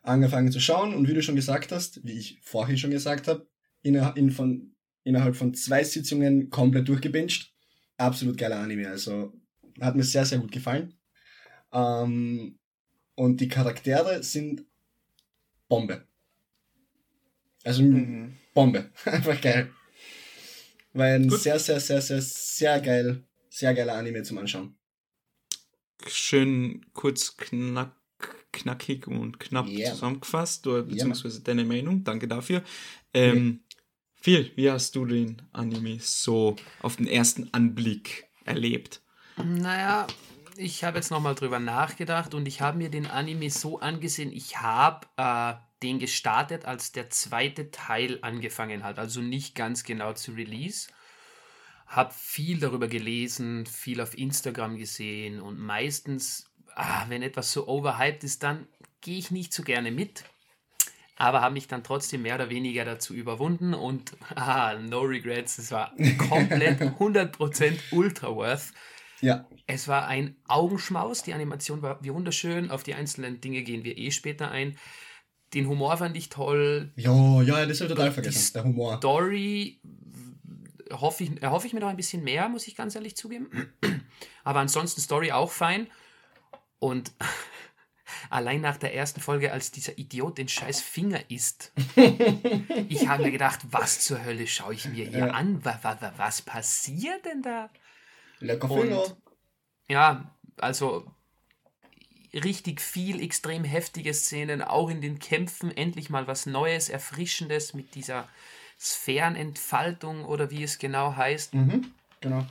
[0.04, 3.48] angefangen zu schauen und wie du schon gesagt hast, wie ich vorhin schon gesagt habe,
[3.82, 7.52] innerhalb von, innerhalb von zwei Sitzungen komplett durchgebinged.
[7.98, 9.34] Absolut geiler Anime, also
[9.80, 10.94] hat mir sehr, sehr gut gefallen.
[11.72, 12.60] Ähm,
[13.16, 14.66] und die Charaktere sind
[15.68, 16.08] Bombe.
[17.64, 18.36] Also mhm.
[18.54, 18.92] Bombe.
[19.06, 19.72] Einfach geil.
[20.92, 21.40] Weil ein gut.
[21.40, 24.76] sehr, sehr, sehr, sehr, sehr geil, sehr geiler Anime zum Anschauen.
[26.08, 28.03] Schön kurz knack
[28.54, 29.92] knackig und knapp yeah.
[29.92, 32.04] zusammengefasst, oder beziehungsweise yeah, deine Meinung.
[32.04, 32.64] Danke dafür.
[33.14, 33.78] Ähm, yeah.
[34.16, 39.02] Phil, wie hast du den Anime so auf den ersten Anblick erlebt?
[39.44, 40.08] Naja,
[40.56, 44.62] ich habe jetzt nochmal drüber nachgedacht und ich habe mir den Anime so angesehen, ich
[44.62, 50.32] habe äh, den gestartet, als der zweite Teil angefangen hat, also nicht ganz genau zu
[50.32, 50.88] Release.
[51.86, 58.24] Habe viel darüber gelesen, viel auf Instagram gesehen und meistens ah, wenn etwas so overhyped
[58.24, 58.68] ist, dann
[59.02, 60.24] gehe ich nicht so gerne mit.
[61.16, 65.72] Aber habe mich dann trotzdem mehr oder weniger dazu überwunden und ah, no regrets, es
[65.72, 68.74] war komplett 100% ultra worth.
[69.22, 69.48] Ja.
[69.68, 74.12] Es war ein Augenschmaus, die Animation war wunderschön, auf die einzelnen Dinge gehen wir eh
[74.12, 74.78] später ein.
[75.54, 76.92] Den Humor fand ich toll.
[76.96, 78.98] Ja, ja, das habe ich total vergessen, der Humor.
[78.98, 79.80] Story
[80.92, 83.50] hoffe ich, erhoffe ich mir noch ein bisschen mehr, muss ich ganz ehrlich zugeben.
[84.44, 85.88] Aber ansonsten Story auch fein.
[86.84, 87.14] Und
[88.30, 91.72] allein nach der ersten Folge, als dieser Idiot den scheiß Finger isst,
[92.90, 95.32] ich habe mir gedacht, was zur Hölle schaue ich mir hier ja.
[95.32, 95.64] an?
[95.64, 97.70] Was, was, was passiert denn da?
[98.40, 99.06] Lecker Finger.
[99.06, 99.16] Und,
[99.88, 101.10] ja, also
[102.34, 107.96] richtig viel extrem heftige Szenen, auch in den Kämpfen endlich mal was Neues, Erfrischendes mit
[107.96, 108.28] dieser
[108.78, 111.54] Sphärenentfaltung oder wie es genau heißt.
[111.54, 112.46] Mhm, genau.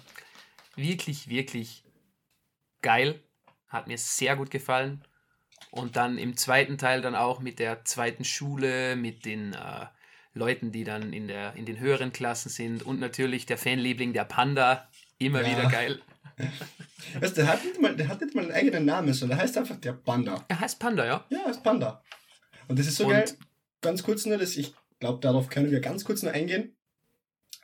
[0.75, 1.85] Wirklich, wirklich
[2.81, 3.23] geil.
[3.73, 5.03] Hat mir sehr gut gefallen.
[5.71, 9.87] Und dann im zweiten Teil dann auch mit der zweiten Schule, mit den äh,
[10.35, 14.25] Leuten, die dann in, der, in den höheren Klassen sind und natürlich der Fanliebling, der
[14.25, 14.89] Panda.
[15.17, 15.51] Immer ja.
[15.51, 16.03] wieder geil.
[17.21, 19.59] Weißt, der, hat nicht mal, der hat nicht mal einen eigenen Namen, sondern der heißt
[19.59, 20.45] einfach der Panda.
[20.49, 21.25] Er heißt Panda, ja?
[21.31, 22.03] Ja, er heißt Panda.
[22.69, 23.25] Und das ist so und geil.
[23.81, 26.77] Ganz kurz nur, dass ich glaube, darauf können wir ganz kurz nur eingehen.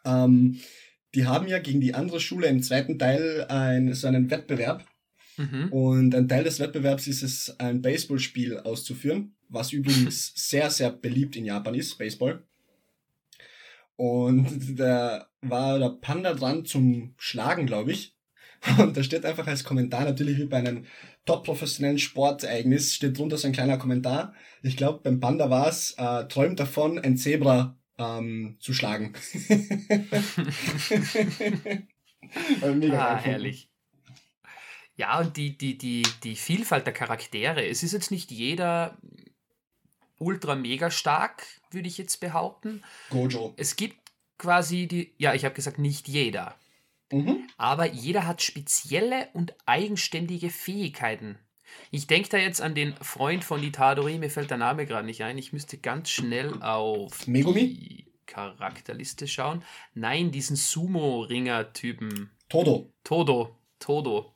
[0.04, 0.60] Ähm,
[1.14, 4.84] die haben ja gegen die andere Schule im zweiten Teil ein, so einen Wettbewerb
[5.38, 5.72] Mhm.
[5.72, 11.36] Und ein Teil des Wettbewerbs ist es, ein Baseballspiel auszuführen, was übrigens sehr, sehr beliebt
[11.36, 12.42] in Japan ist, Baseball.
[13.96, 18.14] Und da war der Panda dran zum Schlagen, glaube ich.
[18.78, 20.84] Und da steht einfach als Kommentar, natürlich wie bei einem
[21.24, 24.34] top professionellen Sportereignis, steht drunter so ein kleiner Kommentar.
[24.62, 29.12] Ich glaube, beim Panda war es, äh, träumt davon, ein Zebra ähm, zu schlagen.
[32.74, 33.67] Mega ah, herrlich.
[34.98, 37.64] Ja, und die, die, die, die Vielfalt der Charaktere.
[37.64, 38.98] Es ist jetzt nicht jeder
[40.18, 42.82] ultra mega stark, würde ich jetzt behaupten.
[43.08, 43.54] Gojo.
[43.56, 43.96] Es gibt
[44.38, 46.56] quasi die, ja, ich habe gesagt, nicht jeder.
[47.12, 47.48] Mhm.
[47.56, 51.38] Aber jeder hat spezielle und eigenständige Fähigkeiten.
[51.92, 55.22] Ich denke da jetzt an den Freund von Itadori, mir fällt der Name gerade nicht
[55.22, 55.38] ein.
[55.38, 57.68] Ich müsste ganz schnell auf Megumi?
[57.68, 59.62] die Charakterliste schauen.
[59.94, 62.30] Nein, diesen Sumo-Ringer-Typen.
[62.48, 62.92] Todo.
[63.04, 63.54] Todo.
[63.78, 64.34] Todo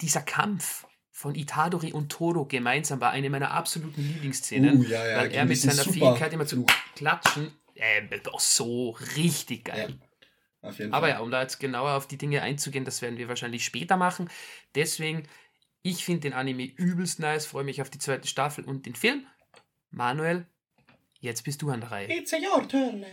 [0.00, 5.16] dieser Kampf von Itadori und Todo gemeinsam war eine meiner absoluten Lieblingsszenen, uh, ja, ja,
[5.18, 9.98] weil er mit seiner Fähigkeit immer zu klatschen, äh, doch so richtig geil.
[10.62, 13.64] Ja, Aber ja, um da jetzt genauer auf die Dinge einzugehen, das werden wir wahrscheinlich
[13.64, 14.30] später machen.
[14.74, 15.24] Deswegen,
[15.82, 19.26] ich finde den Anime übelst nice, freue mich auf die zweite Staffel und den Film.
[19.90, 20.46] Manuel,
[21.20, 22.12] jetzt bist du an der Reihe.
[22.12, 23.04] It's a your turn.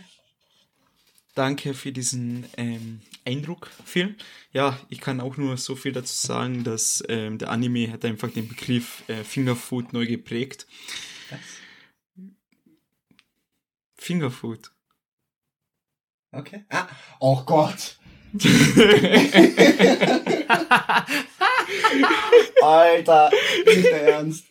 [1.36, 4.16] Danke für diesen ähm, Eindruck, Phil.
[4.52, 8.30] Ja, ich kann auch nur so viel dazu sagen, dass ähm, der Anime hat einfach
[8.30, 10.66] den Begriff äh, Fingerfood neu geprägt.
[11.28, 11.38] Was?
[13.96, 14.72] Fingerfood.
[16.32, 16.64] Okay.
[16.70, 16.88] Ah,
[17.20, 17.98] oh Gott.
[22.62, 23.30] Alter,
[23.66, 24.46] nicht der Ernst.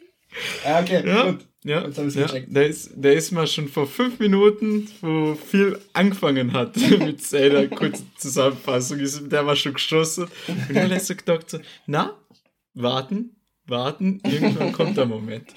[0.64, 1.32] Okay, ja.
[1.32, 1.48] gut.
[1.66, 6.78] Ja, ja der, ist, der ist mal schon vor fünf Minuten, wo viel angefangen hat
[7.00, 10.28] mit seiner kurzen Zusammenfassung, ist, der war schon geschossen.
[10.48, 12.16] Und dann hat er gedacht, so, na,
[12.76, 15.56] warten, warten, irgendwann kommt der Moment.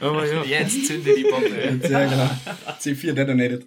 [0.00, 0.44] Aber ja.
[0.44, 1.88] Jetzt zünde die Bombe.
[1.88, 2.30] ja, genau.
[2.78, 3.66] C4 detonated.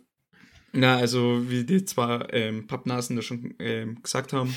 [0.73, 4.55] Na, also wie die zwei ähm, Pappnasen da schon ähm, gesagt haben,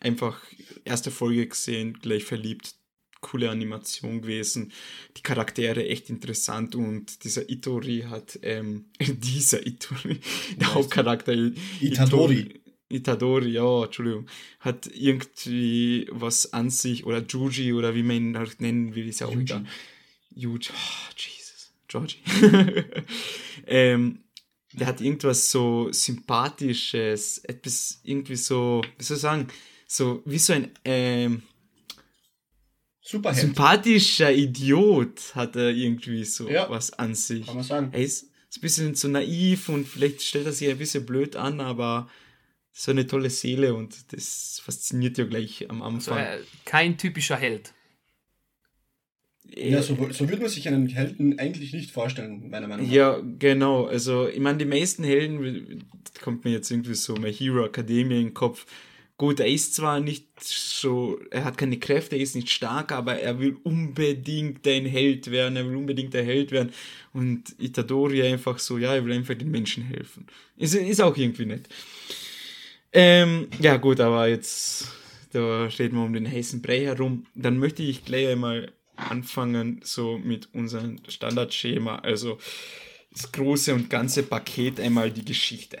[0.00, 0.42] einfach
[0.86, 2.76] erste Folge gesehen, gleich verliebt,
[3.22, 4.72] coole Animation gewesen.
[5.16, 10.20] Die Charaktere echt interessant und dieser Itori hat, ähm, dieser Itori,
[10.58, 11.32] der Hauptcharakter
[11.80, 12.60] Itadori.
[12.90, 14.26] Itadori, ja, Entschuldigung,
[14.60, 19.20] hat irgendwie was an sich, oder Juji, oder wie man ihn halt nennen will, ist
[19.20, 19.44] ja auch Yuji.
[19.44, 19.64] egal.
[20.34, 22.18] Yuji, oh, Jesus, Georgie.
[23.66, 24.18] ähm,
[24.74, 29.48] der hat irgendwas so Sympathisches, etwas irgendwie so, wie soll ich sagen,
[29.86, 31.42] so wie so ein, ähm,
[33.02, 33.40] Superheld.
[33.40, 37.44] Sympathischer Idiot hat er irgendwie so ja, was an sich.
[37.46, 37.88] Kann man sagen.
[37.92, 41.34] Er ist, ist ein bisschen zu naiv und vielleicht stellt er sich ein bisschen blöd
[41.34, 42.08] an, aber
[42.72, 46.16] so eine tolle Seele und das fasziniert ja gleich am Anfang.
[46.18, 47.74] Also, äh, kein typischer Held.
[49.44, 52.92] Ja, so, so würde man sich einen Helden eigentlich nicht vorstellen, meiner Meinung nach.
[52.92, 53.86] Ja, genau.
[53.86, 55.84] Also, ich meine, die meisten Helden,
[56.22, 58.64] kommt mir jetzt irgendwie so My Hero Academia in den Kopf,
[59.22, 63.20] Gut, er ist zwar nicht so, er hat keine Kräfte, er ist nicht stark, aber
[63.20, 66.72] er will unbedingt ein Held werden, er will unbedingt ein Held werden.
[67.12, 70.26] Und Itadori einfach so, ja, er will einfach den Menschen helfen.
[70.56, 71.68] Ist, ist auch irgendwie nett.
[72.92, 74.88] Ähm, ja, gut, aber jetzt,
[75.30, 77.24] da steht man um den heißen Brei herum.
[77.36, 82.38] Dann möchte ich gleich einmal anfangen, so mit unserem Standardschema, also
[83.12, 85.78] das große und ganze Paket, einmal die Geschichte.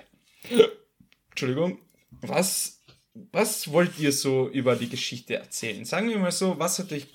[1.30, 1.80] Entschuldigung,
[2.20, 2.81] was
[3.14, 5.84] was wollt ihr so über die Geschichte erzählen?
[5.84, 7.06] Sagen wir mal so, was hat euch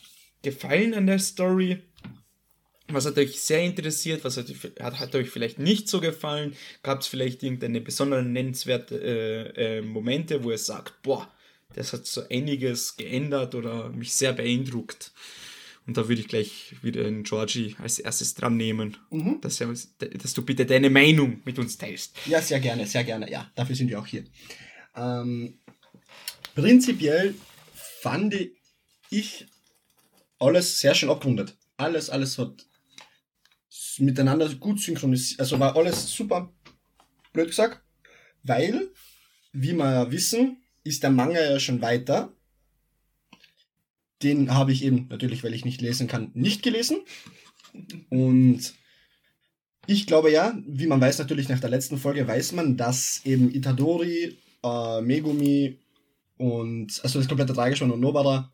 [0.41, 1.81] gefallen an der Story?
[2.89, 4.23] Was hat euch sehr interessiert?
[4.23, 4.47] Was hat,
[4.79, 6.55] hat, hat euch vielleicht nicht so gefallen?
[6.83, 11.29] Gab es vielleicht irgendeine besondere nennenswerte äh, äh, Momente, wo ihr sagt, boah,
[11.73, 15.11] das hat so einiges geändert oder mich sehr beeindruckt?
[15.85, 19.39] Und da würde ich gleich wieder den Georgie als erstes dran nehmen, mhm.
[19.41, 22.15] dass, er, dass du bitte deine Meinung mit uns teilst.
[22.25, 23.29] Ja, sehr gerne, sehr gerne.
[23.31, 24.25] Ja, dafür sind wir auch hier.
[24.95, 25.59] Ähm,
[26.57, 27.35] prinzipiell
[28.01, 28.35] fand
[29.11, 29.45] ich
[30.39, 31.55] alles sehr schön abgerundet.
[31.77, 32.65] Alles, alles hat
[33.99, 35.39] miteinander gut synchronisiert.
[35.39, 36.51] Also war alles super,
[37.31, 37.83] blöd gesagt,
[38.41, 38.91] weil,
[39.53, 42.33] wie wir wissen, ist der Manga ja schon weiter.
[44.23, 47.01] Den habe ich eben, natürlich, weil ich nicht lesen kann, nicht gelesen.
[48.09, 48.73] Und
[49.85, 53.53] ich glaube ja, wie man weiß, natürlich nach der letzten Folge weiß man, dass eben
[53.53, 55.77] Itadori, äh, Megumi
[56.37, 58.51] und also das komplette Trageschwein und Nobara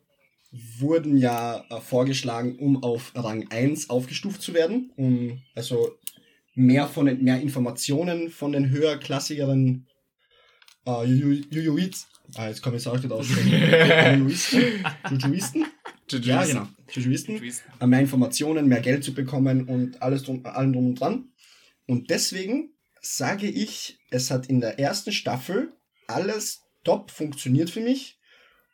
[0.78, 5.98] wurden ja äh, vorgeschlagen, um auf Rang 1 aufgestuft zu werden, um also
[6.54, 9.86] mehr von den, mehr Informationen von den höherklassigeren
[10.86, 12.06] äh, Jujuits,
[12.36, 13.28] ah, jetzt komme ich auch nicht aus,
[14.18, 15.66] Jujuisten, Jujuisten,
[16.22, 17.40] ja genau, Jujuisten,
[17.80, 21.28] äh, mehr Informationen, mehr Geld zu bekommen und alles drum, allem drum und dran.
[21.86, 22.70] Und deswegen
[23.00, 25.72] sage ich, es hat in der ersten Staffel
[26.06, 28.18] alles top, funktioniert für mich.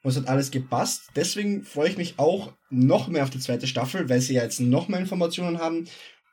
[0.03, 1.11] Und es hat alles gepasst.
[1.15, 4.61] Deswegen freue ich mich auch noch mehr auf die zweite Staffel, weil sie ja jetzt
[4.61, 5.87] noch mehr Informationen haben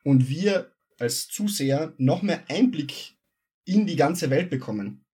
[0.03, 3.13] und wir als Zuseher noch mehr Einblick
[3.65, 5.05] in die ganze Welt bekommen.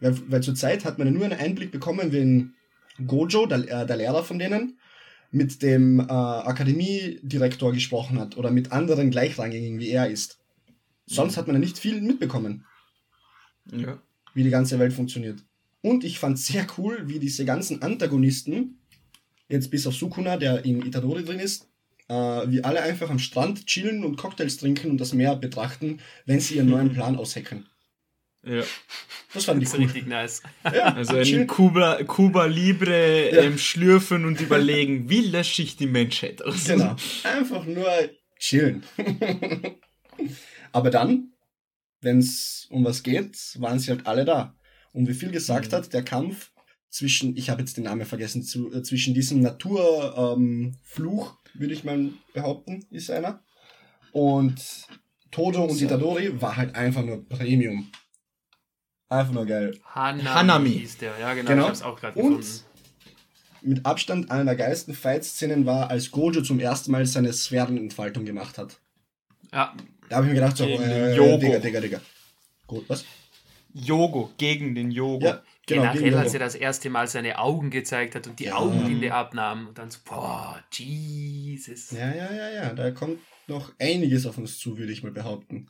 [0.00, 2.54] Weil, weil zurzeit hat man ja nur einen Einblick bekommen, wenn
[3.06, 4.78] Gojo, der, äh, der Lehrer von denen,
[5.30, 10.38] mit dem äh, Akademiedirektor gesprochen hat oder mit anderen Gleichrangigen, wie er ist.
[11.06, 12.64] Sonst hat man ja nicht viel mitbekommen.
[13.72, 14.00] Ja.
[14.32, 15.42] Wie die ganze Welt funktioniert.
[15.84, 18.78] Und ich fand sehr cool, wie diese ganzen Antagonisten,
[19.50, 21.68] jetzt bis auf Sukuna, der in Itadori drin ist,
[22.08, 26.40] äh, wie alle einfach am Strand chillen und Cocktails trinken und das Meer betrachten, wenn
[26.40, 27.66] sie ihren neuen Plan aushecken.
[28.42, 28.62] Ja.
[29.34, 29.84] Das fand ich das cool.
[29.84, 30.42] richtig nice.
[30.64, 33.42] Ja, also ein Kuba, Kuba Libre ja.
[33.42, 36.64] ähm, schlürfen und überlegen, wie lösche ich die Menschheit aus.
[36.64, 36.96] Genau.
[37.24, 37.90] Einfach nur
[38.38, 38.84] chillen.
[40.72, 41.34] Aber dann,
[42.00, 44.56] wenn es um was geht, waren sie halt alle da.
[44.94, 45.76] Und wie viel gesagt mhm.
[45.76, 46.52] hat, der Kampf
[46.88, 50.76] zwischen, ich habe jetzt den Namen vergessen, zu, äh, zwischen diesem Naturfluch, ähm,
[51.54, 53.42] würde ich mal behaupten, ist einer.
[54.12, 54.86] Und
[55.32, 57.90] Todo und Itadori war halt einfach nur Premium.
[59.08, 59.76] Einfach nur geil.
[59.84, 60.70] Hanami, Hanami.
[60.70, 61.62] hieß der, ja genau, genau.
[61.62, 62.46] ich hab's auch gerade gefunden.
[63.62, 68.58] Mit Abstand einer der geilsten Fight-Szenen war, als Gojo zum ersten Mal seine Sphärenentfaltung gemacht
[68.58, 68.78] hat.
[69.52, 69.74] Ja.
[70.08, 71.38] Da habe ich mir gedacht, so, äh.
[71.38, 72.00] Digga, Digga, Digga.
[72.66, 73.04] Gut, was?
[73.74, 75.26] Yogo, gegen den Yogo.
[75.26, 78.54] Ja, genau, Generell, als er das erste Mal seine Augen gezeigt hat und die ja.
[78.56, 81.90] Augenlinde abnahm und dann so, boah, Jesus.
[81.90, 83.18] Ja, ja, ja, ja, da kommt
[83.48, 85.68] noch einiges auf uns zu, würde ich mal behaupten.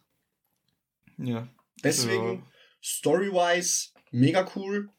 [1.17, 1.49] Ja.
[1.83, 2.45] Deswegen,
[2.83, 4.91] Story-wise mega cool.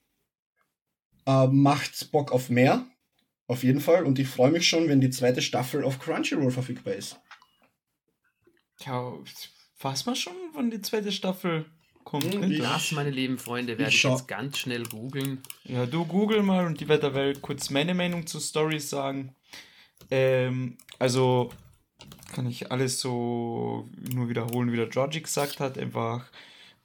[1.28, 2.88] Äh, macht Bock auf mehr.
[3.47, 4.06] Auf jeden Fall.
[4.06, 7.20] Und ich freue mich schon, wenn die zweite Staffel auf Crunchyroll verfügbar ist.
[8.80, 9.14] Ja,
[9.80, 11.66] weiß man schon, wann die zweite Staffel
[12.06, 12.34] kommt?
[12.34, 15.41] Hm, das, meine lieben Freunde, werde ich, ich jetzt ganz schnell googeln.
[15.66, 19.36] Ja, du google mal und die wird der Welt kurz meine Meinung zu Stories sagen.
[20.10, 21.49] Ähm, also
[22.34, 25.78] kann ich alles so nur wiederholen, wie der Georgie gesagt hat.
[25.78, 26.26] Einfach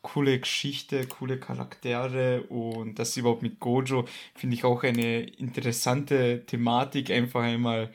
[0.03, 7.11] coole Geschichte, coole Charaktere und das überhaupt mit Gojo finde ich auch eine interessante Thematik.
[7.11, 7.91] Einfach einmal,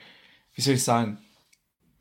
[0.54, 1.18] wie soll ich sagen,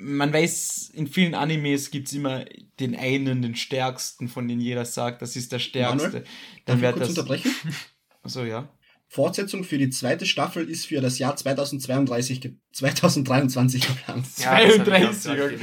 [0.05, 2.45] man weiß, in vielen Animes gibt es immer
[2.79, 6.09] den einen, den stärksten, von dem jeder sagt, das ist der stärkste.
[6.09, 6.25] Manuel,
[6.67, 7.09] Dann wird das.
[7.09, 7.51] Unterbrechen?
[8.23, 8.69] Achso, ja.
[9.09, 14.27] Fortsetzung für die zweite Staffel ist für das Jahr 2032 2023 geplant.
[14.39, 15.59] Ja, 32, okay.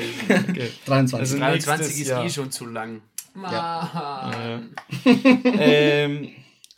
[0.49, 0.71] okay.
[0.85, 1.19] 23.
[1.19, 2.25] Also 23 ist Jahr.
[2.25, 3.01] eh schon zu lang.
[3.35, 4.61] Ja.
[5.59, 6.29] ähm,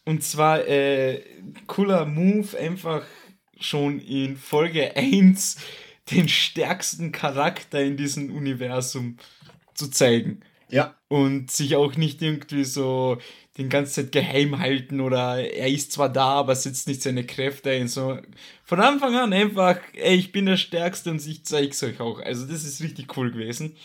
[0.05, 1.21] und zwar äh,
[1.67, 3.03] cooler Move, einfach
[3.59, 5.57] schon in Folge 1
[6.11, 9.17] den stärksten Charakter in diesem Universum
[9.73, 10.41] zu zeigen.
[10.69, 10.95] Ja.
[11.07, 13.19] Und sich auch nicht irgendwie so
[13.57, 17.69] den ganzen Zeit geheim halten oder er ist zwar da, aber setzt nicht seine Kräfte
[17.69, 17.87] ein.
[17.87, 18.17] So
[18.63, 22.19] von Anfang an einfach, ey, ich bin der Stärkste und ich zeig's euch auch.
[22.19, 23.75] Also das ist richtig cool gewesen.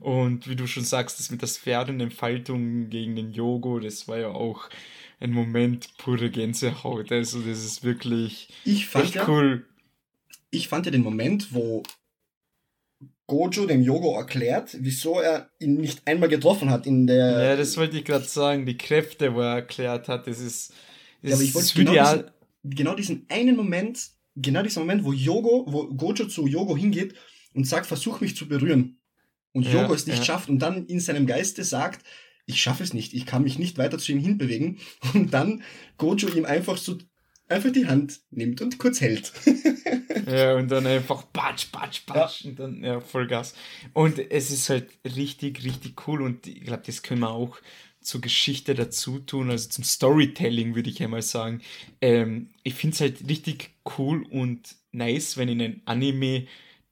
[0.00, 4.28] Und wie du schon sagst, das mit der Sphärenentfaltung gegen den Yogo, das war ja
[4.28, 4.68] auch
[5.20, 7.10] ein Moment pure Gänsehaut.
[7.10, 9.64] Also das ist wirklich ich fand echt ja, cool.
[10.54, 11.82] Ich fand ja den Moment, wo
[13.26, 17.42] Gojo dem Yogo erklärt, wieso er ihn nicht einmal getroffen hat in der.
[17.42, 20.72] Ja, das wollte ich gerade sagen, die Kräfte, wo er erklärt hat, das ist.
[21.22, 22.30] Das ja, aber ich wollte genau, diesen,
[22.64, 27.14] genau diesen einen Moment, genau diesen Moment, wo Yogo, wo Gojo zu Yogo hingeht
[27.54, 28.98] und sagt, versuch mich zu berühren.
[29.52, 30.24] Und ja, Yogo es nicht ja.
[30.24, 32.04] schafft und dann in seinem Geiste sagt,
[32.44, 34.78] ich schaffe es nicht, ich kann mich nicht weiter zu ihm hinbewegen.
[35.14, 35.62] Und dann
[35.96, 36.98] Gojo ihm einfach so
[37.48, 39.32] einfach die Hand nimmt und kurz hält.
[40.26, 42.50] ja, und dann einfach batsch, batsch, batsch ja.
[42.50, 43.54] und dann, ja, Vollgas.
[43.92, 47.58] Und es ist halt richtig, richtig cool und ich glaube, das können wir auch
[48.00, 51.62] zur Geschichte dazu tun, also zum Storytelling würde ich einmal sagen.
[52.00, 56.46] Ähm, ich finde es halt richtig cool und nice, wenn in einem Anime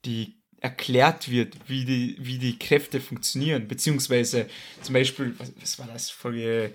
[0.04, 4.48] die erklärt wird, wie die, wie die Kräfte funktionieren, beziehungsweise
[4.80, 6.72] zum Beispiel, was, was war das, Folge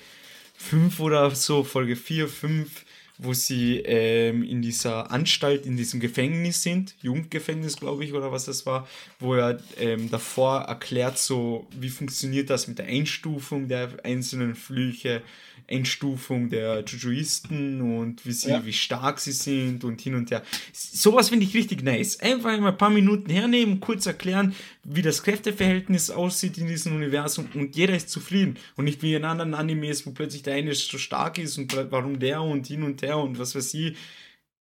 [0.56, 2.86] 5 oder so, Folge 4, 5,
[3.18, 8.46] wo sie ähm, in dieser Anstalt, in diesem Gefängnis sind, Jugendgefängnis, glaube ich, oder was
[8.46, 8.88] das war,
[9.20, 15.22] wo er ähm, davor erklärt, so wie funktioniert das mit der Einstufung der einzelnen Flüche,
[15.70, 18.66] Einstufung der Jujuisten und wie sie, ja.
[18.66, 20.44] wie stark sie sind und hin und her.
[20.72, 22.20] Sowas finde ich richtig nice.
[22.20, 27.50] Einfach mal ein paar Minuten hernehmen, kurz erklären, wie das Kräfteverhältnis aussieht in diesem Universum
[27.54, 28.58] und jeder ist zufrieden.
[28.76, 32.20] Und nicht wie in anderen Animes, wo plötzlich der eine so stark ist und warum
[32.20, 33.98] der und hin und her und was weiß ich.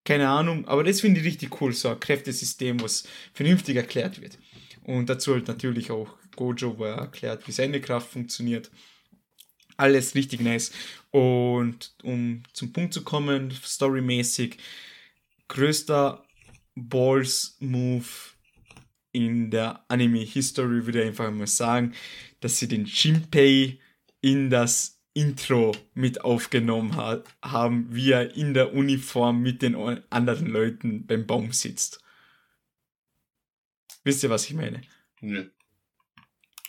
[0.03, 0.67] Keine Ahnung.
[0.67, 4.37] Aber das finde ich richtig cool, so ein Kräftesystem, was vernünftig erklärt wird.
[4.83, 8.71] Und dazu halt natürlich auch Gojo, wo er erklärt, wie seine Kraft funktioniert.
[9.77, 10.71] Alles richtig nice.
[11.11, 14.57] Und um zum Punkt zu kommen, storymäßig,
[15.47, 16.25] größter
[16.75, 18.05] Balls-Move
[19.11, 21.93] in der Anime-History, würde ich einfach mal sagen,
[22.39, 23.79] dass sie den Shinpei
[24.21, 29.75] in das Intro mit aufgenommen ha haben, wie er in der Uniform mit den
[30.11, 32.03] anderen Leuten beim Baum sitzt.
[34.03, 34.81] Wisst ihr, was ich meine?
[35.21, 35.49] Nö.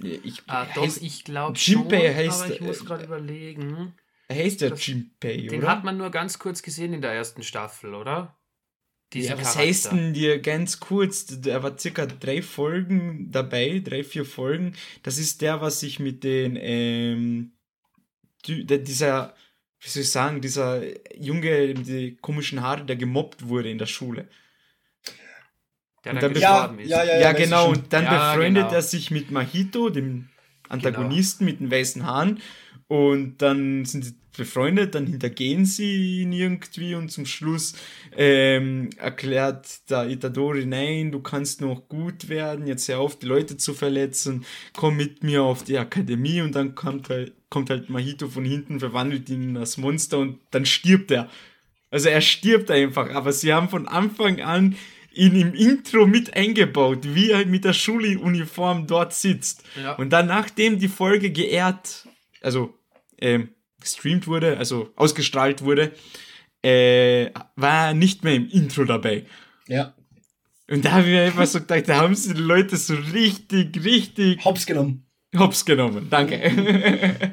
[0.03, 3.95] Ich, ah, doch, ich glaube schon, heißt, aber ich muss gerade äh, überlegen.
[4.29, 5.51] Er heißt ja Jinpei, oder?
[5.51, 8.39] Den hat man nur ganz kurz gesehen in der ersten Staffel, oder?
[9.13, 9.63] Diese ja, was Charakter.
[9.63, 11.27] heißt denn dir ganz kurz?
[11.47, 14.75] Er war circa drei Folgen dabei, drei, vier Folgen.
[15.03, 17.53] Das ist der, was sich mit den, ähm,
[18.47, 19.35] dieser,
[19.81, 20.83] wie soll ich sagen, dieser
[21.17, 24.29] Junge mit den komischen Haare, der gemobbt wurde in der Schule.
[26.05, 26.89] Der dann, dann gestorben ist.
[26.89, 27.71] Ja, ja, ja, ja genau.
[27.71, 28.75] Und dann befreundet genau.
[28.75, 30.29] er sich mit Mahito, dem
[30.69, 31.53] Antagonisten genau.
[31.53, 32.41] mit den weißen Haaren.
[32.89, 37.75] Und dann sind sie befreundet, dann hintergehen sie ihn irgendwie und zum Schluss
[38.17, 43.59] ähm, erklärt da Itadori, nein, du kannst noch gut werden, jetzt hör auf, die Leute
[43.59, 48.29] zu verletzen, komm mit mir auf die Akademie und dann kommt halt, kommt halt Mahito
[48.29, 51.29] von hinten, verwandelt ihn in das Monster und dann stirbt er.
[51.91, 54.77] Also er stirbt einfach, aber sie haben von Anfang an
[55.19, 59.65] ihn im Intro mit eingebaut, wie er mit der Schuluniform dort sitzt.
[59.81, 59.95] Ja.
[59.97, 62.07] Und dann, nachdem die Folge geehrt,
[62.41, 62.75] also
[63.19, 63.51] ähm,
[63.81, 65.93] gestreamt wurde, also ausgestrahlt wurde,
[66.63, 69.27] äh, war er nicht mehr im Intro dabei.
[69.67, 69.95] Ja.
[70.71, 73.85] Und da habe ich mir einfach so gedacht, da haben sie die Leute so richtig,
[73.85, 74.45] richtig.
[74.45, 75.07] Hops genommen.
[75.37, 77.33] Hops genommen, danke.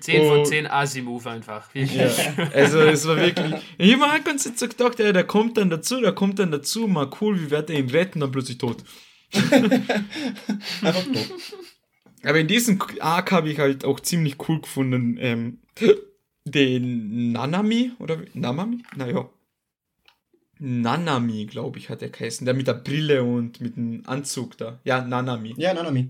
[0.00, 1.68] 10 von 10 Asi-Move einfach.
[1.74, 2.10] Ja,
[2.52, 3.54] also es war wirklich.
[3.78, 6.86] Ich habe mir ganz so gedacht, ja, der kommt dann dazu, der kommt dann dazu,
[6.86, 8.84] mal cool, wie wird er ihn retten, dann plötzlich tot.
[9.32, 11.30] einfach tot.
[12.22, 15.58] Aber in diesem Arc habe ich halt auch ziemlich cool gefunden, ähm,
[16.44, 18.82] den Nanami, oder Namami?
[18.96, 19.28] Naja.
[20.58, 22.44] Nanami, glaube ich, hat er geheißen.
[22.44, 24.80] Der mit der Brille und mit dem Anzug da.
[24.84, 25.54] Ja, Nanami.
[25.58, 26.08] Ja, Nanami.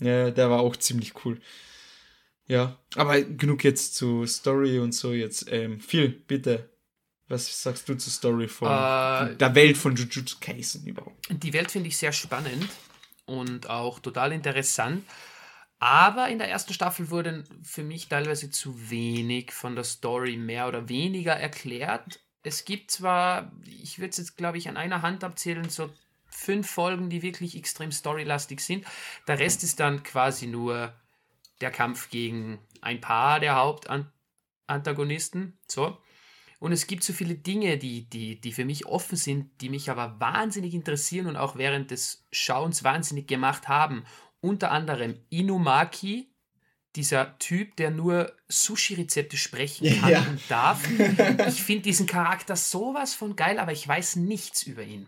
[0.00, 1.40] Ja, der war auch ziemlich cool.
[2.48, 5.46] Ja, aber genug jetzt zu Story und so jetzt.
[5.52, 6.70] Ähm, Phil, bitte.
[7.28, 11.28] Was sagst du zur Story von äh, der Welt von Jujutsu Kaisen überhaupt?
[11.28, 12.66] Die Welt finde ich sehr spannend
[13.26, 15.04] und auch total interessant.
[15.78, 20.66] Aber in der ersten Staffel wurden für mich teilweise zu wenig von der Story mehr
[20.68, 22.20] oder weniger erklärt.
[22.42, 25.90] Es gibt zwar, ich würde es jetzt glaube ich an einer Hand abzählen, so
[26.30, 28.86] fünf Folgen, die wirklich extrem storylastig sind.
[29.26, 30.94] Der Rest ist dann quasi nur
[31.60, 35.58] der Kampf gegen ein paar der Hauptantagonisten.
[35.66, 35.98] So.
[36.60, 39.90] Und es gibt so viele Dinge, die, die, die für mich offen sind, die mich
[39.90, 44.04] aber wahnsinnig interessieren und auch während des Schauens wahnsinnig gemacht haben
[44.40, 46.32] unter anderem Inumaki,
[46.96, 50.22] dieser Typ, der nur Sushi-Rezepte sprechen kann ja.
[50.22, 50.82] und darf.
[51.46, 55.06] Ich finde diesen Charakter sowas von geil, aber ich weiß nichts über ihn.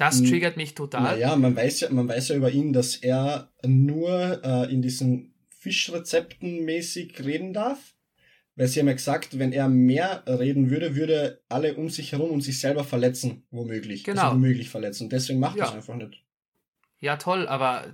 [0.00, 1.02] Das triggert mich total.
[1.02, 5.34] Naja, man weiß ja, man weiß ja über ihn, dass er nur äh, in diesen
[5.50, 7.78] Fischrezepten mäßig reden darf.
[8.56, 12.30] Weil sie haben ja gesagt, wenn er mehr reden würde, würde alle um sich herum
[12.30, 14.00] und sich selber verletzen, womöglich.
[14.00, 14.22] Also genau.
[14.22, 15.04] Also womöglich verletzen.
[15.04, 16.24] Und deswegen macht er es einfach nicht.
[16.98, 17.92] Ja, toll, aber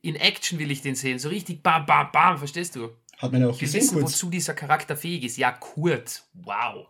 [0.00, 1.18] in Action will ich den sehen.
[1.18, 2.90] So richtig bam, bam, bam, verstehst du?
[3.18, 4.12] Hat man ja auch gesehen, wissen, kurz.
[4.12, 5.38] wozu dieser Charakter fähig ist.
[5.38, 6.28] Ja, kurz.
[6.34, 6.86] Wow.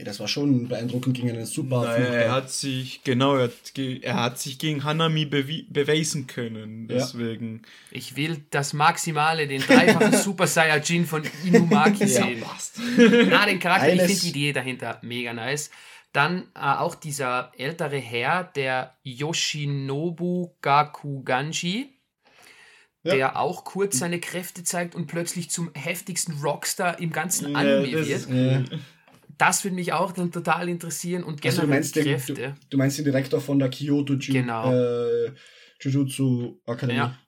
[0.00, 3.78] Ey, das war schon beeindruckend gegen einen super naja, Er hat sich, genau, er hat,
[3.78, 6.88] er hat sich gegen Hanami beweisen können.
[6.88, 7.60] Deswegen.
[7.90, 7.98] Ja.
[7.98, 12.38] Ich will das Maximale, den dreifachen Super Saiyajin von Inumaki sehen.
[12.38, 12.80] Ja, passt.
[12.96, 14.10] Na, den Charakter, Eines.
[14.10, 15.70] ich finde die Idee dahinter mega nice.
[16.14, 21.90] Dann äh, auch dieser ältere Herr, der Yoshinobu Gakuganji,
[23.02, 23.14] ja.
[23.14, 28.06] der auch kurz seine Kräfte zeigt und plötzlich zum heftigsten Rockstar im ganzen Anime ja,
[28.06, 28.30] wird.
[28.30, 28.78] Ja.
[29.40, 32.34] Das würde mich auch dann total interessieren und generell also du meinst Kräfte.
[32.34, 34.70] Den, du, du, meinst den Direktor von der Kyoto Ju genau.
[34.70, 35.32] äh,
[35.80, 36.98] Jujutsu Akademie.
[36.98, 37.18] Ja.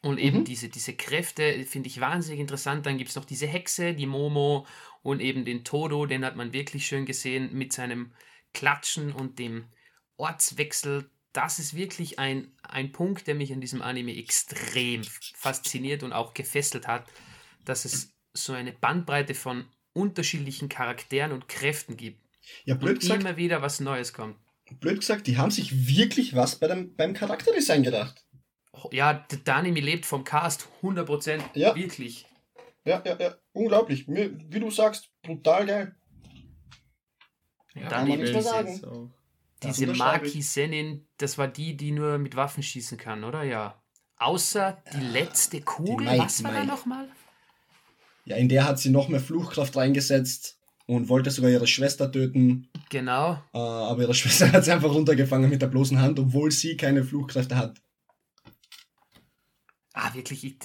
[0.00, 0.44] Und eben mhm.
[0.44, 2.86] diese, diese Kräfte finde ich wahnsinnig interessant.
[2.86, 4.64] Dann gibt es noch diese Hexe, die Momo
[5.02, 8.12] und eben den Todo, den hat man wirklich schön gesehen mit seinem
[8.54, 9.64] Klatschen und dem
[10.18, 11.10] Ortswechsel.
[11.32, 15.02] Das ist wirklich ein, ein Punkt, der mich an diesem Anime extrem
[15.34, 17.08] fasziniert und auch gefesselt hat,
[17.64, 22.20] dass es so eine Bandbreite von unterschiedlichen Charakteren und Kräften gibt.
[22.64, 24.36] Ja, blöd und gesagt, immer wieder was Neues kommt.
[24.80, 28.24] Blöd gesagt, die haben sich wirklich was bei dem, beim Charakterdesign gedacht.
[28.90, 29.12] Ja,
[29.46, 31.40] der Anime lebt vom Cast 100%.
[31.54, 31.74] Ja.
[31.76, 32.26] Wirklich.
[32.84, 33.34] Ja, ja, ja.
[33.52, 34.08] Unglaublich.
[34.08, 35.94] Wie du sagst, brutal geil.
[37.74, 39.12] Ja, Kann man nicht mehr sagen.
[39.62, 43.44] Diese Maki Senin, das war die, die nur mit Waffen schießen kann, oder?
[43.44, 43.80] Ja.
[44.16, 45.98] Außer die letzte Kugel.
[45.98, 46.58] Die Mai, Was war Mai.
[46.60, 47.08] da nochmal?
[48.24, 52.68] Ja, in der hat sie noch mehr Fluchkraft reingesetzt und wollte sogar ihre Schwester töten.
[52.90, 53.32] Genau.
[53.52, 57.04] Äh, aber ihre Schwester hat sie einfach runtergefangen mit der bloßen Hand, obwohl sie keine
[57.04, 57.80] Fluchkräfte hat.
[59.94, 60.56] Ah, wirklich,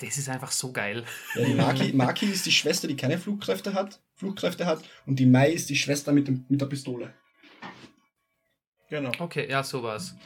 [0.00, 1.04] das ist einfach so geil.
[1.36, 5.26] Ja, die Maki, Maki ist die Schwester, die keine Flugkräfte hat, Flugkräfte hat, und die
[5.26, 7.14] Mai ist die Schwester mit, dem, mit der Pistole.
[8.90, 9.12] Genau.
[9.20, 10.16] Okay, ja, sowas.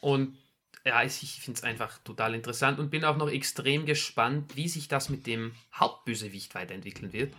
[0.00, 0.36] Und
[0.84, 4.88] ja, ich finde es einfach total interessant und bin auch noch extrem gespannt, wie sich
[4.88, 7.34] das mit dem Hauptbösewicht weiterentwickeln wird,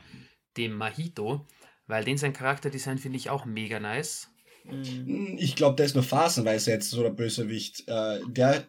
[0.57, 1.45] dem Mahito,
[1.85, 4.29] weil den sein Charakterdesign finde ich auch mega nice.
[4.63, 7.87] Mm, ich glaube, der ist nur phasenweise jetzt so der Bösewicht.
[7.87, 8.65] Äh, der,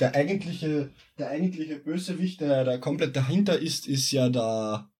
[0.00, 4.90] der eigentliche, der eigentliche Bösewicht, der da komplett dahinter ist, ist ja da.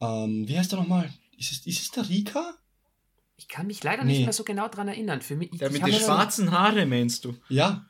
[0.00, 1.10] Ähm, wie heißt der nochmal?
[1.36, 2.54] Ist es, ist es der Rika?
[3.38, 4.12] Ich kann mich leider nee.
[4.12, 5.22] nicht mehr so genau dran erinnern.
[5.22, 7.34] Für mich, der mit den schwarzen Haare meinst du?
[7.48, 7.86] Ja.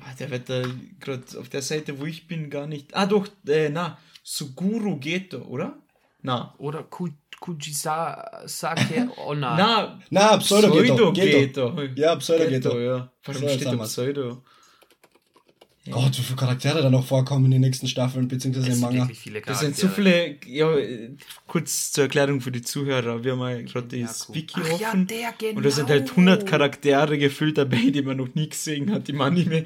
[0.00, 0.62] Ah, der wird da
[1.00, 2.94] gerade auf der Seite, wo ich bin, gar nicht.
[2.94, 5.78] Ah, doch, äh, na, Suguru Geto, oder?
[6.22, 6.54] Na.
[6.58, 7.08] Oder Ku
[7.40, 9.56] Kujisake Onna.
[9.56, 11.12] na, na Pseudo Geto.
[11.12, 12.78] Pseudo Ja, Pseudo Geto.
[12.78, 13.12] Ja.
[13.24, 14.42] Warum steht da Pseudo?
[15.90, 19.08] Gott, wie viele Charaktere da noch vorkommen in den nächsten Staffeln, beziehungsweise im Manga.
[19.44, 20.74] Das sind so viele, ja,
[21.46, 25.06] kurz zur Erklärung für die Zuhörer, wir haben mal gerade die Wiki offen.
[25.10, 25.58] Ja, genau.
[25.58, 29.20] Und da sind halt 100 Charaktere gefüllt dabei, die man noch nie gesehen hat im
[29.20, 29.64] Anime.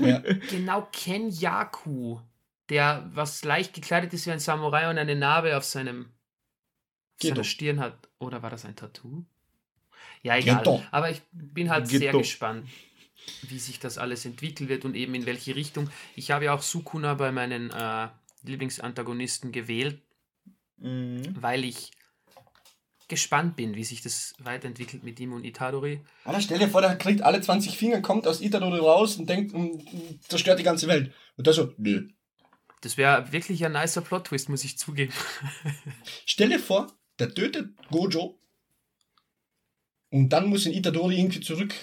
[0.00, 0.18] Ja.
[0.50, 2.18] genau, Ken Yaku,
[2.68, 6.06] der was leicht gekleidet ist wie ein Samurai und eine Narbe auf seinem
[7.16, 8.08] auf seiner Stirn hat.
[8.18, 9.24] Oder war das ein Tattoo?
[10.22, 10.82] Ja, egal.
[10.90, 11.98] Aber ich bin halt Geto.
[11.98, 12.66] sehr gespannt
[13.42, 15.90] wie sich das alles entwickeln wird und eben in welche Richtung.
[16.16, 18.08] Ich habe ja auch Sukuna bei meinen äh,
[18.42, 20.02] Lieblingsantagonisten gewählt,
[20.78, 21.22] mhm.
[21.40, 21.92] weil ich
[23.08, 26.00] gespannt bin, wie sich das weiterentwickelt mit ihm und Itadori.
[26.24, 29.52] Alter, stell dir vor, der kriegt alle 20 Finger, kommt aus Itadori raus und denkt,
[29.52, 29.84] und
[30.28, 31.12] zerstört die ganze Welt.
[31.36, 32.08] Und da so, nö.
[32.80, 35.12] Das wäre wirklich ein nicer Plot-Twist, muss ich zugeben.
[36.24, 36.86] stell dir vor,
[37.18, 38.40] der tötet Gojo
[40.10, 41.74] und dann muss ihn Itadori irgendwie zurück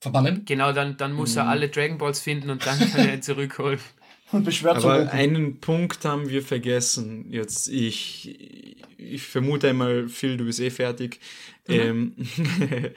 [0.00, 0.44] verbannen.
[0.44, 1.38] Genau, dann, dann muss mhm.
[1.38, 3.78] er alle Dragon Balls finden und dann kann er ihn zurückholen.
[4.30, 7.32] Und beschwert Aber einen Punkt haben wir vergessen.
[7.32, 11.18] Jetzt, ich, ich vermute einmal, Phil, du bist eh fertig.
[11.66, 11.74] Mhm.
[11.74, 12.14] Ähm,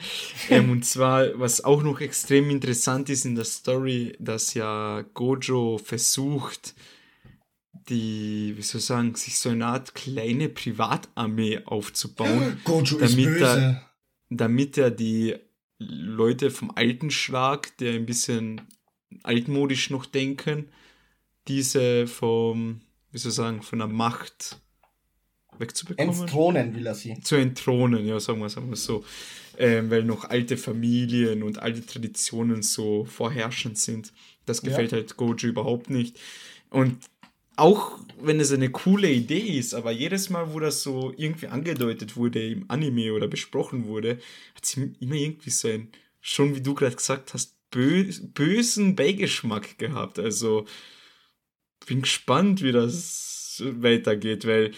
[0.49, 5.77] ähm, und zwar, was auch noch extrem interessant ist in der Story, dass ja Gojo
[5.77, 6.75] versucht,
[7.87, 12.59] die, wie soll ich sagen, sich so eine Art kleine Privatarmee aufzubauen.
[12.65, 13.45] Gojo damit ist böse.
[13.45, 13.91] Er,
[14.29, 15.35] damit er die
[15.87, 18.61] Leute vom alten Schlag, der ein bisschen
[19.23, 20.69] altmodisch noch denken,
[21.47, 24.61] diese vom, wie soll ich sagen, von der Macht
[25.57, 26.19] wegzubekommen.
[26.19, 27.19] Entthronen will er sie.
[27.21, 29.03] Zu entthronen, ja, sagen wir, sagen wir so.
[29.57, 34.13] Ähm, weil noch alte Familien und alte Traditionen so vorherrschend sind.
[34.45, 34.99] Das gefällt ja.
[34.99, 36.19] halt Gojo überhaupt nicht.
[36.69, 36.97] Und
[37.57, 42.15] auch wenn es eine coole Idee ist, aber jedes Mal, wo das so irgendwie angedeutet
[42.15, 44.19] wurde im Anime oder besprochen wurde,
[44.55, 45.91] hat sie immer irgendwie so ein,
[46.21, 50.19] schon wie du gerade gesagt hast, bö bösen Beigeschmack gehabt.
[50.19, 50.65] Also
[51.87, 54.71] bin gespannt, wie das weitergeht, weil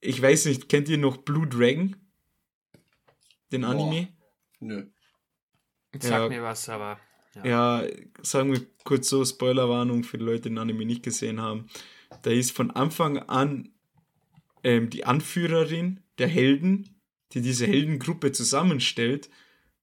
[0.00, 1.96] ich weiß nicht, kennt ihr noch Blue Dragon?
[3.52, 4.06] Den Anime?
[4.06, 4.66] Boah.
[4.66, 4.86] Nö.
[6.00, 6.98] Sag ja, mir was, aber.
[7.44, 7.84] Ja.
[8.22, 11.66] sagen wir kurz so, Spoilerwarnung für die Leute, die den Anime nicht gesehen haben.
[12.22, 13.70] Da ist von Anfang an
[14.64, 16.90] ähm, die Anführerin der Helden,
[17.32, 19.30] die diese Heldengruppe zusammenstellt.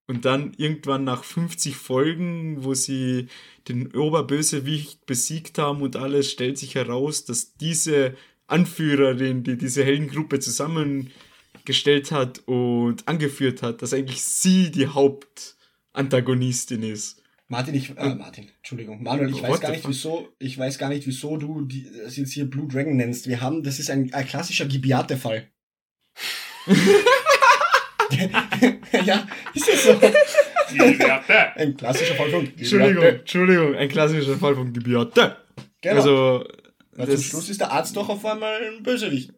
[0.07, 3.27] Und dann irgendwann nach 50 Folgen, wo sie
[3.67, 8.15] den Oberbösewicht besiegt haben und alles, stellt sich heraus, dass diese
[8.47, 17.18] Anführerin, die diese Heldengruppe zusammengestellt hat und angeführt hat, dass eigentlich sie die Hauptantagonistin ist.
[17.51, 21.07] Martin, ich, äh, Martin, Entschuldigung, Manuel, ich weiß gar nicht, wieso, ich weiß gar nicht,
[21.07, 23.27] wieso du die, das jetzt hier Blue Dragon nennst.
[23.27, 25.47] Wir haben, das ist ein, ein klassischer Gibiate-Fall.
[29.03, 29.99] ja, ist ja so.
[30.71, 31.55] Gibiate.
[31.55, 32.61] Ein klassischer Fall von Gibiate.
[32.61, 35.37] Entschuldigung, Entschuldigung, ein klassischer Fall von Gibiate.
[35.81, 35.95] Genau.
[35.95, 36.45] Also,
[36.91, 39.33] Weil zum Schluss ist der Arzt doch auf einmal ein Bösewicht.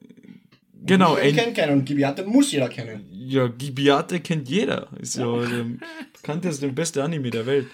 [0.83, 1.17] Genau.
[1.17, 3.07] Ich kennt keinen und Gibiate muss jeder kennen.
[3.09, 4.89] Ja, Gibiate kennt jeder.
[4.99, 5.65] Ist ja, ja der
[6.11, 7.67] bekannteste und beste Anime der Welt.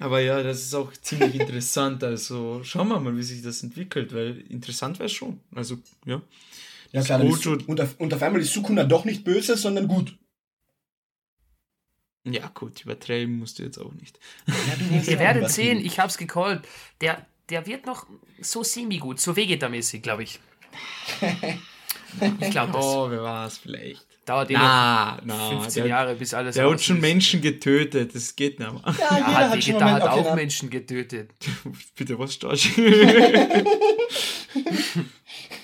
[0.00, 2.02] Aber ja, das ist auch ziemlich interessant.
[2.02, 5.40] Also schauen wir mal, wie sich das entwickelt, weil interessant wäre es schon.
[5.54, 5.76] Also,
[6.06, 6.22] ja.
[6.92, 10.16] Ja, klar, ist, und, auf, und auf einmal ist Sukuna doch nicht böse, sondern gut.
[12.24, 14.18] Ja, gut, übertreiben musst du jetzt auch nicht.
[14.46, 16.62] Ja, Ihr werdet sehen, ich hab's gecallt.
[17.00, 18.06] Der, der wird noch
[18.40, 20.40] so semi-gut, so Vegeta-mäßig, glaube ich.
[22.40, 22.84] ich glaube das.
[22.84, 24.09] Oh, wer war es vielleicht?
[24.30, 27.02] Dauert na, eh na, 15 der, Jahre, bis alles Der hat schon ist.
[27.02, 28.80] Menschen getötet, das geht nicht mehr.
[28.84, 31.32] Ja, ja hat, Vegeta hat auch okay, Menschen getötet.
[31.96, 32.60] Bitte, was stark?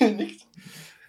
[0.00, 0.46] Nichts.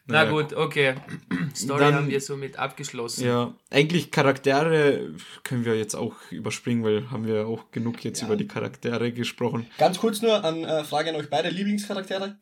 [0.06, 0.30] Na naja.
[0.30, 0.94] gut, okay.
[1.56, 3.26] Story Dann, haben wir somit abgeschlossen.
[3.26, 8.28] Ja, eigentlich Charaktere können wir jetzt auch überspringen, weil haben wir auch genug jetzt ja.
[8.28, 9.66] über die Charaktere gesprochen.
[9.80, 12.38] Ganz kurz nur an äh, Frage an euch beide Lieblingscharaktere.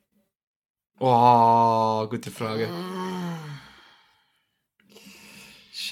[0.99, 2.68] Oh, gute Frage.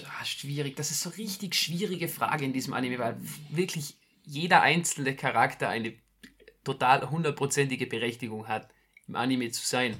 [0.01, 0.75] Ah, schwierig.
[0.75, 3.17] Das ist so richtig schwierige Frage in diesem Anime, weil
[3.49, 5.93] wirklich jeder einzelne Charakter eine
[6.63, 8.69] total hundertprozentige Berechtigung hat,
[9.07, 9.95] im Anime zu sein.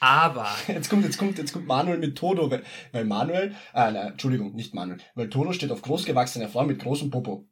[0.00, 0.48] Aber.
[0.68, 4.54] Jetzt kommt, jetzt kommt, jetzt kommt Manuel mit Todo, weil, weil Manuel, äh, nein, Entschuldigung,
[4.54, 7.48] nicht Manuel, weil Todo steht auf großgewachsene Frau mit großem Popo.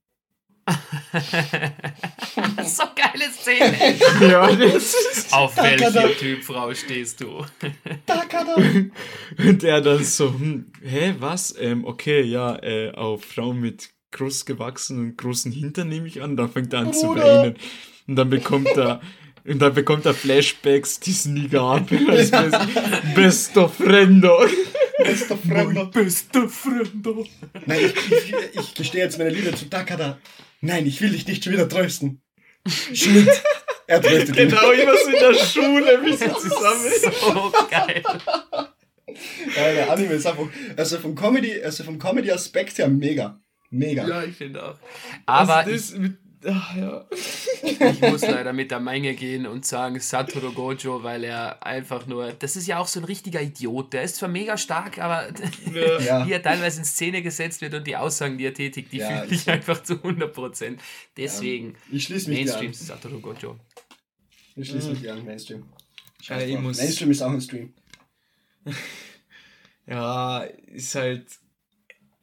[2.64, 3.76] so geile Szene.
[4.30, 4.48] ja,
[5.32, 7.44] Auf welchen Typ Frau stehst du?
[9.38, 11.54] Und der dann so, hm, hä, was?
[11.58, 16.36] Ähm, okay, ja, äh, auf Frau mit groß gewachsenen großen Hintern nehme ich an.
[16.36, 17.00] Dann fängt er an Bruder.
[17.00, 17.56] zu weinen.
[18.06, 19.00] Und dann bekommt er
[19.46, 21.90] und dann bekommt er Flashbacks, die es nie gab.
[22.08, 22.56] Als best,
[23.14, 24.46] bester Frendo.
[24.98, 25.86] Bester Frendo.
[25.86, 27.26] Bester Frendo.
[27.66, 30.18] Nein, ich, ich, ich gestehe jetzt meine Liebe zu Takada.
[30.64, 32.22] Nein, ich will dich nicht schon wieder trösten.
[32.66, 33.28] Schnitt.
[33.86, 34.48] Er tröstet ihn.
[34.48, 36.90] Genau, immer so in der Schule, wie sie zusammen.
[37.20, 38.02] So geil.
[39.54, 43.38] Ja, der Anime ist einfach, also vom Comedy, also vom Comedy-Aspekt her mega.
[43.70, 44.08] Mega.
[44.08, 44.78] Ja, ich finde auch.
[45.26, 46.16] Aber also das mit
[46.46, 47.04] Ach, ja.
[47.62, 52.32] ich muss leider mit der Menge gehen und sagen Satoru Gojo, weil er einfach nur,
[52.32, 53.92] das ist ja auch so ein richtiger Idiot.
[53.92, 55.28] Der ist zwar mega stark, aber
[56.00, 56.26] ja.
[56.26, 59.22] wie er teilweise in Szene gesetzt wird und die Aussagen, die er tätigt, die ja,
[59.22, 60.78] fühle ich einfach zu 100%.
[61.16, 61.96] Deswegen ja.
[61.96, 63.56] ich schließe mich Mainstream Satoru Gojo.
[64.56, 65.08] Ich schließe mich mhm.
[65.08, 65.64] an, Mainstream.
[66.22, 67.74] Ja, Mainstream ist auch ein Stream.
[69.86, 71.26] ja, ist halt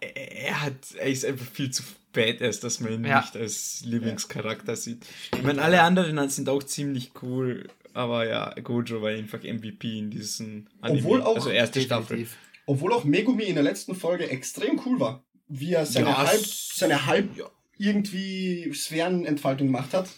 [0.01, 1.83] er hat, er ist einfach viel zu
[2.13, 3.21] badass, dass man ihn ja.
[3.21, 5.05] nicht als Lieblingscharakter sieht.
[5.35, 10.09] Ich meine, alle anderen sind auch ziemlich cool, aber ja, Gojo war einfach MVP in
[10.09, 10.99] diesem Anime.
[10.99, 12.27] Obwohl auch, also erste Staffel.
[12.65, 15.23] Obwohl auch Megumi in der letzten Folge extrem cool war.
[15.47, 17.49] Wie er seine ja, halb, seine halb ja.
[17.77, 20.09] irgendwie Sphärenentfaltung gemacht hat.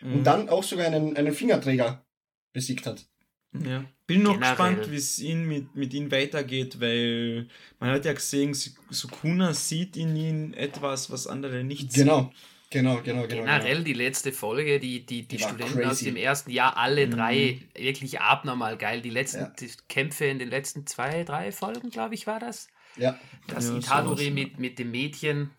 [0.00, 0.14] Mhm.
[0.14, 2.04] Und dann auch sogar einen, einen Fingerträger
[2.52, 3.06] besiegt hat.
[3.52, 3.84] Ja.
[4.06, 4.50] Bin noch Generell.
[4.50, 7.48] gespannt, wie es ihn mit, mit ihm weitergeht, weil
[7.78, 12.22] man hat ja gesehen, Sukuna sieht in ihm etwas, was andere nicht genau.
[12.22, 12.30] sehen.
[12.72, 13.42] Genau, genau, genau.
[13.42, 13.84] Generell genau.
[13.84, 15.88] die letzte Folge, die, die, die, die Studenten crazy.
[15.88, 17.10] aus dem ersten Jahr, alle mhm.
[17.10, 19.02] drei wirklich abnormal geil.
[19.02, 19.52] Die letzten ja.
[19.58, 22.68] die Kämpfe in den letzten zwei, drei Folgen, glaube ich, war das.
[22.96, 23.18] Ja.
[23.48, 25.50] Das ja, Itadori so mit, mit dem Mädchen,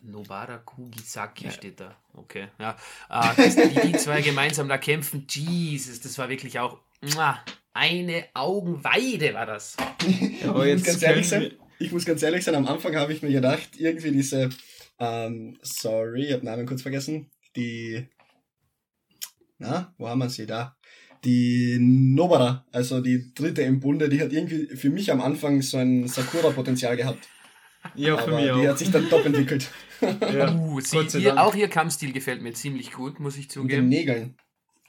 [0.00, 1.50] Nobara Kugisaki ja.
[1.50, 1.96] steht da.
[2.14, 2.76] Okay, ja.
[3.10, 6.78] Äh, die, die zwei gemeinsam da kämpfen, Jesus, das war wirklich auch
[7.72, 9.76] eine Augenweide war das.
[10.42, 13.22] Ja, ich, muss ganz ehrlich sein, ich muss ganz ehrlich sein, am Anfang habe ich
[13.22, 14.48] mir gedacht, irgendwie diese,
[14.98, 18.06] ähm, sorry, ich habe den Namen kurz vergessen, die,
[19.58, 20.76] na, wo haben wir sie da?
[21.24, 25.78] Die Nobara, also die dritte im Bunde, die hat irgendwie für mich am Anfang so
[25.78, 27.28] ein Sakura-Potenzial gehabt.
[27.94, 28.60] Ja, für mich auch.
[28.60, 29.70] Die hat sich dann top entwickelt.
[30.00, 33.88] Ja, uh, sie, ihr, auch ihr Kampfstil gefällt mir ziemlich gut, muss ich zugeben.
[33.88, 34.36] Mit den Nägeln.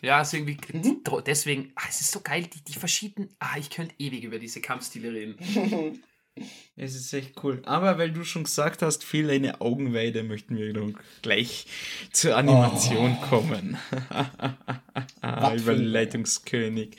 [0.01, 1.03] Ja, ist irgendwie, mhm.
[1.25, 4.61] deswegen, ach, es ist so geil, die, die verschiedenen, ah, ich könnte ewig über diese
[4.61, 6.01] Kampfstile reden.
[6.77, 7.61] es ist echt cool.
[7.65, 11.67] Aber weil du schon gesagt hast, viel eine Augenweide, möchten wir doch gleich
[12.13, 13.25] zur Animation oh.
[13.25, 13.77] kommen.
[15.57, 16.95] Überleitungskönig.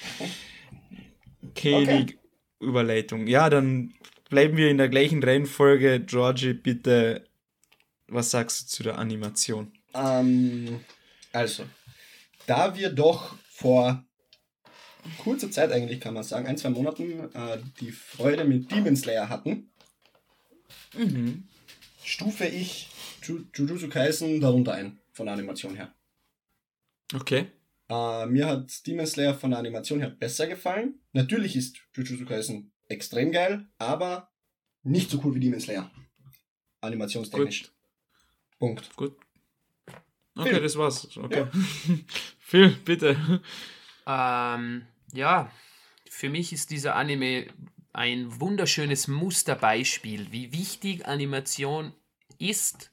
[1.54, 2.18] König, okay.
[2.60, 3.26] Überleitung.
[3.26, 3.94] Ja, dann
[4.28, 6.00] bleiben wir in der gleichen Reihenfolge.
[6.00, 7.24] Georgie, bitte,
[8.08, 9.72] was sagst du zu der Animation?
[9.94, 10.80] Ähm,
[11.32, 11.64] also,
[12.50, 14.04] da wir doch vor
[15.18, 19.28] kurzer Zeit eigentlich, kann man sagen, ein, zwei Monaten, äh, die Freude mit Demon Slayer
[19.28, 19.70] hatten,
[20.96, 21.48] mhm.
[22.02, 22.88] stufe ich
[23.22, 25.94] Jujutsu Kaisen darunter ein, von der Animation her.
[27.14, 27.46] Okay.
[27.88, 30.98] Äh, mir hat Demon Slayer von der Animation her besser gefallen.
[31.12, 34.28] Natürlich ist Jujutsu Kaisen extrem geil, aber
[34.82, 35.88] nicht so cool wie Demon Slayer.
[36.80, 37.62] Animationstechnisch.
[37.62, 37.72] Gut.
[38.58, 38.96] Punkt.
[38.96, 39.16] Gut.
[40.34, 40.62] Okay, Phil.
[40.62, 41.16] das war's.
[41.16, 41.40] Okay.
[41.40, 41.50] Ja.
[42.50, 43.16] Phil, bitte.
[44.08, 45.52] Ähm, ja,
[46.08, 47.46] für mich ist dieser Anime
[47.92, 51.94] ein wunderschönes Musterbeispiel, wie wichtig Animation
[52.38, 52.90] ist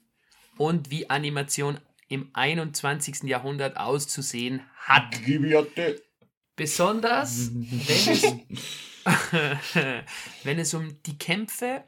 [0.58, 3.24] und wie Animation im 21.
[3.24, 5.20] Jahrhundert auszusehen hat.
[6.56, 8.36] Besonders, wenn es,
[10.44, 11.84] wenn es um die Kämpfe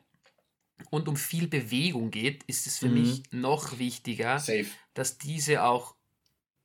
[0.90, 3.02] und um viel Bewegung geht, ist es für mhm.
[3.02, 4.66] mich noch wichtiger, Safe.
[4.96, 5.99] dass diese auch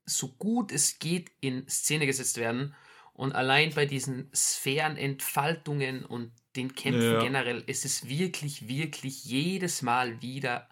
[0.07, 2.75] so gut es geht in Szene gesetzt werden.
[3.13, 7.21] Und allein bei diesen Sphärenentfaltungen und den Kämpfen ja.
[7.21, 10.69] generell ist es wirklich, wirklich jedes Mal wieder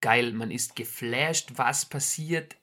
[0.00, 0.32] geil.
[0.32, 2.56] Man ist geflasht, was passiert.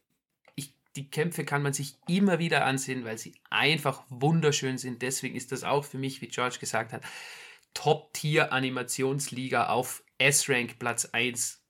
[0.56, 5.02] Ich, die Kämpfe kann man sich immer wieder ansehen, weil sie einfach wunderschön sind.
[5.02, 7.04] Deswegen ist das auch für mich, wie George gesagt hat,
[7.76, 11.64] Top-Tier-Animationsliga auf S-Rank Platz 1.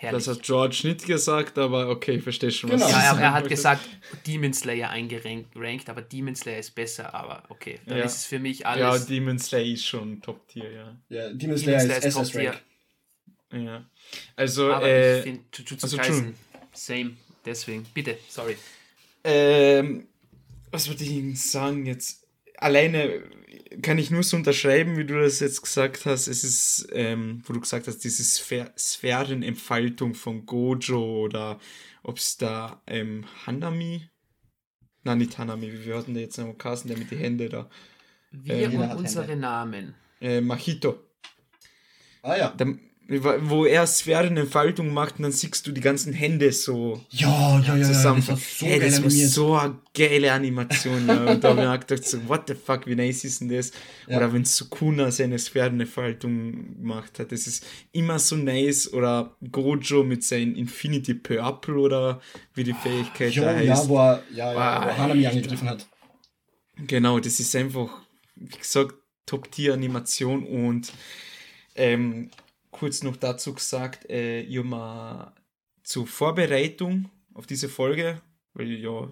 [0.00, 0.24] Herrlich.
[0.24, 2.90] Das hat George nicht gesagt, aber okay, verstehe schon, was genau.
[2.90, 3.86] Ja, er, er hat gesagt,
[4.26, 8.04] Demon Slayer eingerankt, aber Demon Slayer ist besser, aber okay, dann ja.
[8.04, 8.80] ist es für mich alles.
[8.80, 10.96] Ja, Demon Slayer ist schon Top-Tier, ja.
[11.10, 12.54] Ja, Demon Slayer, Demon Slayer ist, ist Top-Tier.
[13.52, 13.84] Ja.
[14.36, 16.34] Also, aber äh, ich finde Jujutsu also, Kaisen,
[16.72, 18.56] same, deswegen, bitte, sorry.
[19.22, 20.08] Ähm,
[20.70, 22.26] was würde ich Ihnen sagen jetzt?
[22.60, 23.22] Alleine
[23.82, 26.26] kann ich nur so unterschreiben, wie du das jetzt gesagt hast.
[26.26, 31.58] Es ist, ähm, wo du gesagt hast, diese Sphär Sphärenentfaltung von Gojo oder
[32.02, 34.08] ob es da ähm, Hanami,
[35.04, 37.70] nein, nicht Hanami, wie wir hatten da jetzt noch Carsten, der mit den Händen da.
[38.30, 39.40] Wir ähm, und unsere Hände.
[39.40, 39.94] Namen.
[40.20, 41.02] Äh, Machito.
[42.22, 42.50] Ah ja.
[42.50, 42.76] Der,
[43.10, 47.84] wo er Sphärenentfaltung macht und dann siehst du die ganzen Hände so ja, ja, ja,
[47.84, 48.22] zusammen.
[48.26, 51.08] Ja, das war so, hey, das war so eine geile Animation.
[51.08, 51.32] ja.
[51.32, 53.72] Und da habe ich gedacht, so, what the fuck, wie nice ist denn das?
[54.06, 54.18] Ja.
[54.18, 58.92] Oder wenn Sukuna seine Sphärenentfaltung gemacht hat, das ist immer so nice.
[58.92, 62.20] Oder Gojo mit seinem Infinity Purple oder
[62.54, 63.66] wie die Fähigkeit jo, da heißt.
[63.66, 65.84] Ja, wo er, ja, ja, wo Hanami angegriffen hat.
[66.86, 67.88] Genau, das ist einfach,
[68.36, 68.94] wie gesagt,
[69.26, 70.92] Top-Tier-Animation und
[71.74, 72.30] ähm,
[72.70, 75.34] kurz noch dazu gesagt, äh, ich mal
[75.82, 78.20] zur Vorbereitung auf diese Folge,
[78.54, 79.08] weil ja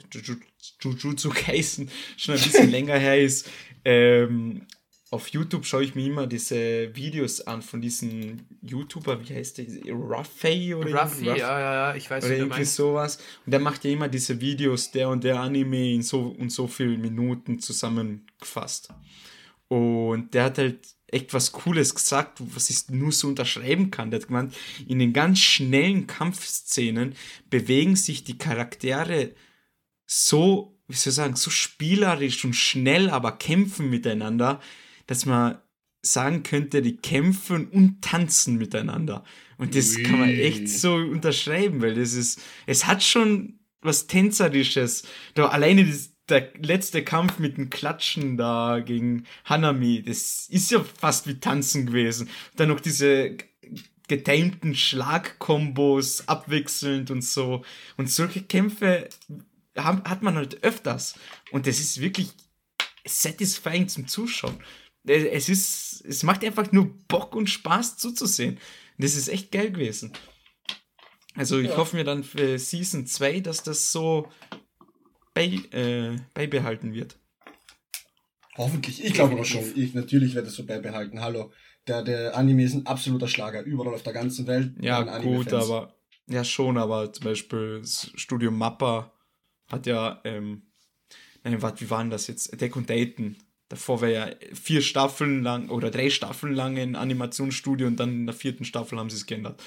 [0.81, 3.49] Jujutsu Kaisen schon ein bisschen länger her ist,
[3.85, 4.67] ähm,
[5.11, 9.67] auf YouTube schaue ich mir immer diese Videos an von diesen YouTuber, wie heißt der?
[9.95, 13.19] Ruffy oder Ruffy, ja, ja, ja, ich weiß Oder irgendwie sowas.
[13.47, 16.67] Und der macht ja immer diese Videos, der und der Anime in so und so
[16.67, 18.91] vielen Minuten zusammengefasst.
[19.69, 24.11] Und der hat halt echt was Cooles gesagt, was ich nur so unterschreiben kann.
[24.11, 24.55] Der hat gemeint,
[24.87, 27.15] in den ganz schnellen Kampfszenen
[27.51, 29.35] bewegen sich die Charaktere
[30.07, 34.61] so, wie soll ich sagen, so spielerisch und schnell, aber kämpfen miteinander,
[35.07, 35.59] dass man
[36.03, 39.25] sagen könnte, die kämpfen und tanzen miteinander.
[39.57, 40.03] Und das Ui.
[40.05, 45.05] kann man echt so unterschreiben, weil das ist, es hat schon was Tänzerisches.
[45.35, 50.85] Da alleine das, der letzte Kampf mit dem Klatschen da gegen Hanami, das ist ja
[50.85, 52.29] fast wie Tanzen gewesen.
[52.57, 53.37] Dann noch diese
[54.09, 57.65] getimten Schlagkombos abwechselnd und so.
[57.97, 59.09] Und solche Kämpfe
[59.77, 61.15] hat man halt öfters.
[61.53, 62.31] Und das ist wirklich
[63.07, 64.59] satisfying zum Zuschauen.
[65.05, 68.59] Es ist, es macht einfach nur Bock und Spaß zuzusehen.
[68.99, 70.13] Das ist echt geil gewesen.
[71.35, 71.77] Also ich ja.
[71.77, 74.29] hoffe mir dann für Season 2, dass das so
[75.39, 77.17] bei, äh, beibehalten wird.
[78.57, 79.05] Hoffentlich.
[79.05, 79.63] Ich glaube aber schon.
[79.77, 81.21] Ich, natürlich werde es so beibehalten.
[81.21, 81.53] Hallo.
[81.87, 83.63] Der, der Anime ist ein absoluter Schlager.
[83.63, 84.73] Überall auf der ganzen Welt.
[84.81, 85.95] Ja, gut, aber.
[86.27, 89.13] Ja, schon, aber zum Beispiel das Studio Mappa
[89.69, 90.21] hat ja.
[90.25, 90.63] Ähm,
[91.45, 92.61] nein, warte, wie waren das jetzt?
[92.61, 93.37] Deck und Daten.
[93.69, 98.27] Davor war ja vier Staffeln lang oder drei Staffeln lang ein Animationsstudio und dann in
[98.27, 99.63] der vierten Staffel haben sie es geändert.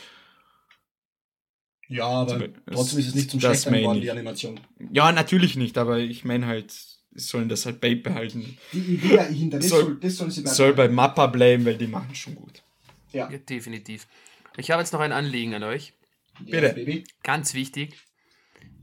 [1.92, 4.60] Ja, aber also, trotzdem ist es nicht zum Schlechteren geworden, die Animation.
[4.94, 8.58] Ja, natürlich nicht, aber ich meine halt, sie sollen das halt beibehalten.
[8.72, 12.16] Die Idee dahinter, das soll, das sollen sie Soll bei Mappa bleiben, weil die machen
[12.16, 12.64] schon gut.
[13.12, 13.30] Ja.
[13.30, 14.08] ja definitiv.
[14.56, 15.94] Ich habe jetzt noch ein Anliegen an euch.
[16.40, 16.68] Bitte.
[16.68, 17.04] Ja, Baby.
[17.24, 17.98] Ganz wichtig.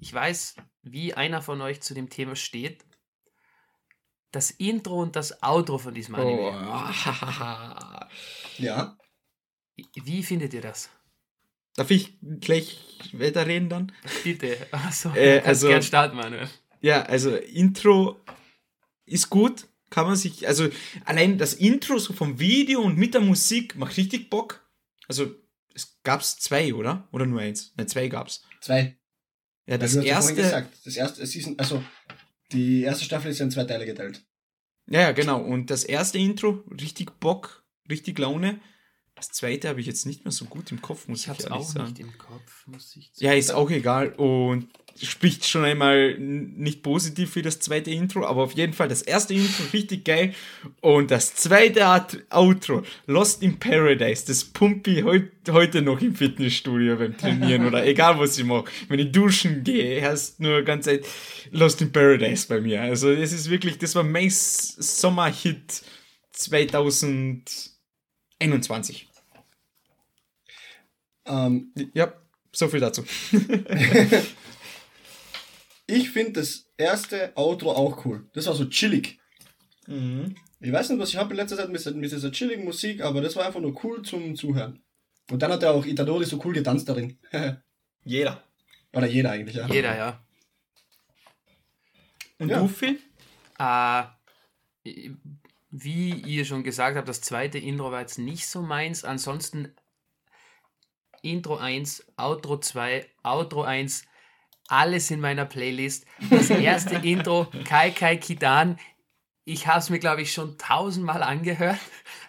[0.00, 2.84] Ich weiß, wie einer von euch zu dem Thema steht.
[4.32, 6.50] Das Intro und das Outro von diesem Anime.
[6.50, 8.02] Oh.
[8.62, 8.98] ja.
[9.94, 10.90] Wie findet ihr das?
[11.78, 12.76] Darf ich gleich
[13.12, 13.92] weiterreden dann?
[14.24, 14.56] Bitte.
[14.72, 16.48] Achso, äh, also, gern starten, Manuel.
[16.80, 18.18] Ja, also Intro
[19.06, 19.68] ist gut.
[19.88, 20.68] Kann man sich, also
[21.04, 24.68] allein das Intro so vom Video und mit der Musik macht richtig Bock.
[25.06, 25.36] Also
[25.72, 27.06] es gab's zwei, oder?
[27.12, 27.72] Oder nur eins?
[27.76, 28.42] Nein, zwei gab's.
[28.60, 28.98] Zwei.
[29.66, 30.34] Ja, das erste.
[30.34, 30.76] Gesagt.
[30.84, 31.80] Das erste Season, also
[32.50, 34.26] die erste Staffel ist ja in zwei Teile geteilt.
[34.90, 35.40] Ja, ja, genau.
[35.40, 38.60] Und das erste Intro, richtig Bock, richtig Laune.
[39.18, 41.66] Das zweite habe ich jetzt nicht mehr so gut im Kopf, muss ich, ich ehrlich
[41.66, 41.88] sagen.
[41.88, 44.68] Nicht im Kopf, muss ich ja, ist auch egal und
[45.02, 49.34] spricht schon einmal nicht positiv für das zweite Intro, aber auf jeden Fall das erste
[49.34, 50.34] Intro richtig geil
[50.80, 51.84] und das zweite
[52.30, 57.84] Outro, Lost in Paradise, das pumpe ich heut, heute noch im Fitnessstudio beim Trainieren oder
[57.86, 58.66] egal was ich mache.
[58.88, 61.06] Wenn ich duschen gehe, hast nur ganz Zeit
[61.50, 62.82] Lost in Paradise bei mir.
[62.82, 65.82] Also es ist wirklich, das war mein Sommerhit
[66.32, 69.07] 2021.
[71.28, 72.12] Ähm, ja,
[72.52, 73.02] so viel dazu.
[75.86, 78.28] ich finde das erste Outro auch cool.
[78.32, 79.18] Das war so chillig.
[79.86, 80.34] Mhm.
[80.60, 83.20] Ich weiß nicht, was ich habe in letzter Zeit mit, mit dieser chilligen Musik, aber
[83.20, 84.82] das war einfach nur cool zum Zuhören.
[85.30, 87.18] Und dann hat er auch Itadori so cool getanzt darin.
[88.04, 88.42] jeder.
[88.92, 89.68] Oder jeder eigentlich, ja.
[89.68, 90.20] Jeder, ja.
[92.38, 92.60] Und ja.
[92.60, 92.98] du, Phil?
[93.58, 94.04] Äh,
[95.70, 99.04] wie ihr schon gesagt habt, das zweite Intro war jetzt nicht so meins.
[99.04, 99.74] Ansonsten
[101.22, 104.04] Intro 1, Outro 2, Outro 1,
[104.68, 106.04] alles in meiner Playlist.
[106.30, 108.78] Das erste Intro, Kai Kai Kidan.
[109.44, 111.78] Ich habe es mir, glaube ich, schon tausendmal angehört,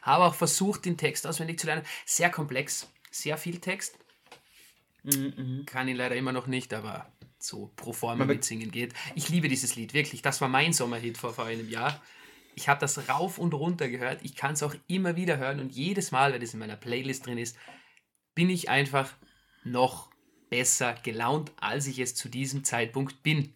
[0.01, 1.85] habe auch versucht, den Text auswendig zu lernen.
[2.05, 3.97] Sehr komplex, sehr viel Text.
[5.03, 5.63] Mhm.
[5.65, 8.93] Kann ihn leider immer noch nicht, aber so pro forma mitsingen geht.
[9.15, 10.21] Ich liebe dieses Lied, wirklich.
[10.21, 12.01] Das war mein Sommerhit vor, vor einem Jahr.
[12.55, 14.19] Ich habe das rauf und runter gehört.
[14.23, 17.25] Ich kann es auch immer wieder hören und jedes Mal, wenn es in meiner Playlist
[17.25, 17.57] drin ist,
[18.35, 19.13] bin ich einfach
[19.63, 20.09] noch
[20.49, 23.53] besser gelaunt, als ich es zu diesem Zeitpunkt bin.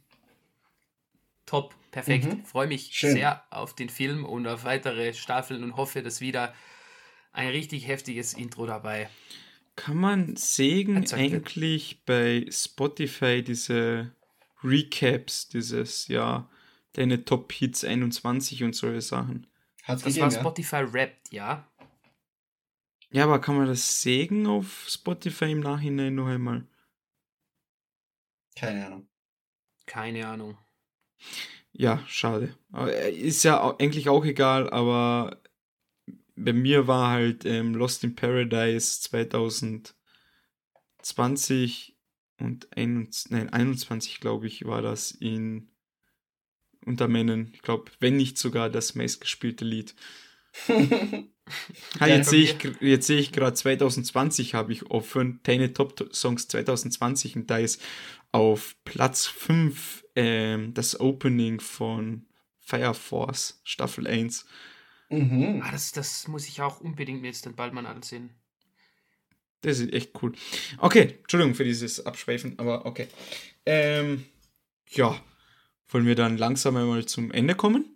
[1.45, 2.25] Top, perfekt.
[2.25, 2.45] Mhm.
[2.45, 3.13] Freue mich Schön.
[3.13, 6.53] sehr auf den Film und auf weitere Staffeln und hoffe, dass wieder
[7.31, 9.09] ein richtig heftiges Intro dabei.
[9.75, 14.15] Kann man Segen eigentlich bei Spotify diese
[14.63, 16.49] Recaps, dieses, ja,
[16.93, 19.47] deine Top Hits 21 und solche Sachen?
[19.83, 20.81] Hat's das gegeben, war Spotify ja?
[20.81, 21.67] Rappt, ja.
[23.13, 26.65] Ja, aber kann man das Segen auf Spotify im Nachhinein noch einmal?
[28.55, 29.07] Keine Ahnung.
[29.85, 30.57] Keine Ahnung.
[31.73, 32.57] Ja, schade.
[32.73, 35.41] Äh, ist ja eigentlich auch egal, aber
[36.35, 41.95] bei mir war halt ähm, Lost in Paradise 2020
[42.39, 45.69] und 21, nein, 21, glaube ich, war das in
[46.83, 47.51] unter Männern.
[47.53, 49.93] Ich glaube, wenn nicht sogar das meistgespielte Lied.
[51.99, 56.47] ha, jetzt sehe ich, jetzt sehe ich gerade 2020 habe ich offen, deine Top Songs
[56.47, 57.81] 2020 und da ist
[58.31, 62.25] auf Platz 5 ähm, das Opening von
[62.59, 64.45] Fire Force Staffel 1.
[65.09, 65.61] Mhm.
[65.63, 68.31] Ah, das, das muss ich auch unbedingt jetzt dann bald mal ansehen.
[69.61, 70.33] Das ist echt cool.
[70.77, 73.07] Okay, Entschuldigung für dieses Abschweifen, aber okay.
[73.65, 74.25] Ähm,
[74.89, 75.19] ja,
[75.87, 77.92] wollen wir dann langsam einmal zum Ende kommen?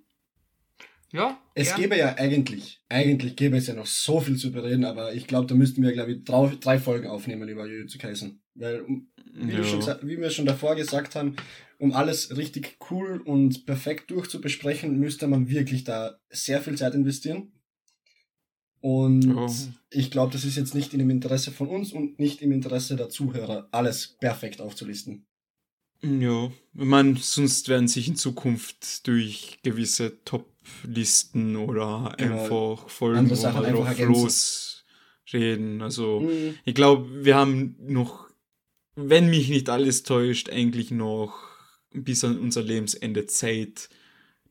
[1.11, 1.41] Ja.
[1.53, 1.81] Es gern.
[1.81, 5.47] gäbe ja eigentlich, eigentlich gäbe es ja noch so viel zu bereden, aber ich glaube,
[5.47, 8.41] da müssten wir, glaube ich, drei, drei Folgen aufnehmen über Jujutsu Kaisen.
[8.55, 8.85] Weil,
[9.33, 9.63] wie, ja.
[9.63, 11.35] schon, wie wir schon davor gesagt haben,
[11.79, 17.53] um alles richtig cool und perfekt durchzubesprechen, müsste man wirklich da sehr viel Zeit investieren.
[18.79, 19.49] Und oh.
[19.89, 22.95] ich glaube, das ist jetzt nicht in dem Interesse von uns und nicht im Interesse
[22.95, 25.25] der Zuhörer, alles perfekt aufzulisten.
[26.03, 30.23] Ja, man, sonst werden sich in Zukunft durch gewisse
[30.81, 32.43] Top-Listen oder genau.
[32.43, 35.81] einfach Folgen oder drauf losreden.
[35.81, 36.55] Also, mhm.
[36.65, 38.27] ich glaube, wir haben noch,
[38.95, 41.37] wenn mich nicht alles täuscht, eigentlich noch
[41.91, 43.89] bis an unser Lebensende Zeit,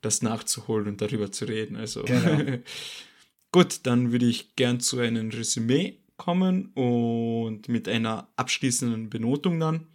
[0.01, 1.77] das nachzuholen und darüber zu reden.
[1.77, 2.59] Also, genau.
[3.53, 9.87] gut, dann würde ich gern zu einem Resümee kommen und mit einer abschließenden Benotung dann.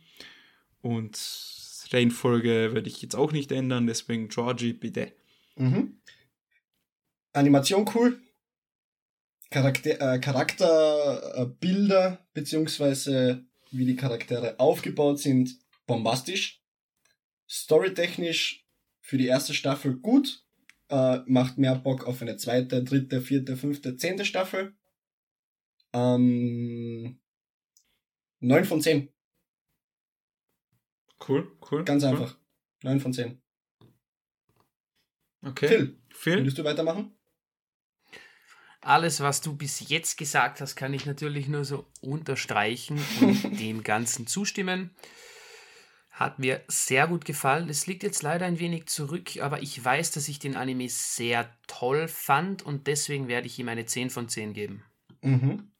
[0.81, 1.17] Und
[1.91, 5.11] Reihenfolge werde ich jetzt auch nicht ändern, deswegen Georgie, bitte.
[5.55, 6.01] Mhm.
[7.33, 8.19] Animation cool.
[9.49, 16.61] Charakter, äh, Charakterbilder, äh, beziehungsweise wie die Charaktere aufgebaut sind, bombastisch.
[17.49, 18.65] Storytechnisch
[19.01, 20.45] für die erste Staffel gut.
[20.89, 24.73] Äh, macht mehr Bock auf eine zweite, dritte, vierte, fünfte, zehnte Staffel.
[25.93, 27.19] Ähm,
[28.39, 29.09] 9 von 10.
[31.27, 31.83] Cool, cool.
[31.83, 32.09] Ganz cool.
[32.09, 32.37] einfach.
[32.83, 33.40] 9 von 10.
[35.43, 35.67] Okay.
[35.67, 37.15] Phil, Phil, würdest du weitermachen?
[38.81, 43.83] Alles, was du bis jetzt gesagt hast, kann ich natürlich nur so unterstreichen und dem
[43.83, 44.91] Ganzen zustimmen.
[46.09, 47.69] Hat mir sehr gut gefallen.
[47.69, 51.49] Es liegt jetzt leider ein wenig zurück, aber ich weiß, dass ich den Anime sehr
[51.67, 54.83] toll fand und deswegen werde ich ihm eine 10 von 10 geben.
[55.21, 55.71] Mhm.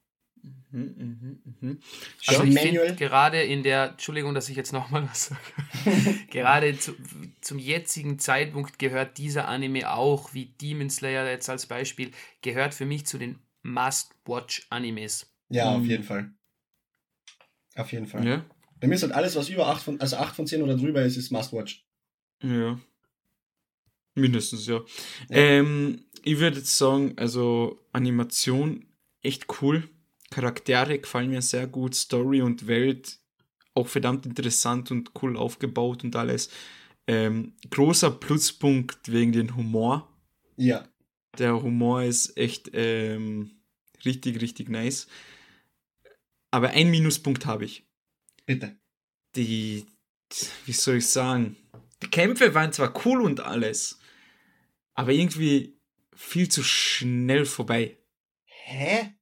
[0.71, 1.79] Mhm, mhm, mhm.
[2.27, 5.41] Also ich finde gerade in der, Entschuldigung, dass ich jetzt nochmal was sage,
[6.31, 6.93] gerade zu,
[7.41, 12.11] zum jetzigen Zeitpunkt gehört dieser Anime auch, wie Demon Slayer jetzt als Beispiel,
[12.41, 15.31] gehört für mich zu den Must-Watch-Animes.
[15.49, 16.31] Ja, auf jeden Fall.
[17.75, 18.25] Auf jeden Fall.
[18.25, 18.45] Ja.
[18.79, 21.03] Bei mir ist halt alles, was über 8 von, also 8 von 10 oder drüber
[21.03, 21.85] ist, ist Must-Watch.
[22.41, 22.79] Ja.
[24.15, 24.81] Mindestens, ja.
[25.29, 25.37] ja.
[25.37, 28.85] Ähm, ich würde jetzt sagen, also Animation
[29.21, 29.89] echt cool
[30.32, 33.19] Charaktere gefallen mir sehr gut, Story und Welt
[33.73, 36.49] auch verdammt interessant und cool aufgebaut und alles.
[37.07, 40.09] Ähm, großer Pluspunkt wegen dem Humor.
[40.57, 40.88] Ja.
[41.38, 43.51] Der Humor ist echt ähm,
[44.03, 45.07] richtig, richtig nice.
[46.51, 47.86] Aber ein Minuspunkt habe ich.
[48.45, 48.77] Bitte.
[49.36, 49.86] Die,
[50.65, 51.55] wie soll ich sagen,
[52.03, 53.99] die Kämpfe waren zwar cool und alles,
[54.93, 55.79] aber irgendwie
[56.13, 57.97] viel zu schnell vorbei.
[58.43, 59.13] Hä?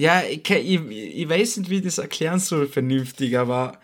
[0.00, 3.78] Ja, ich, ich, ich weiß nicht, wie ich das erklären soll vernünftig, aber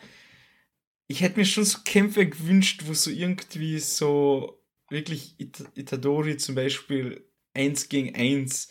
[1.08, 6.54] ich hätte mir schon so Kämpfe gewünscht, wo so irgendwie so wirklich It Itadori zum
[6.54, 8.70] Beispiel eins gegen eins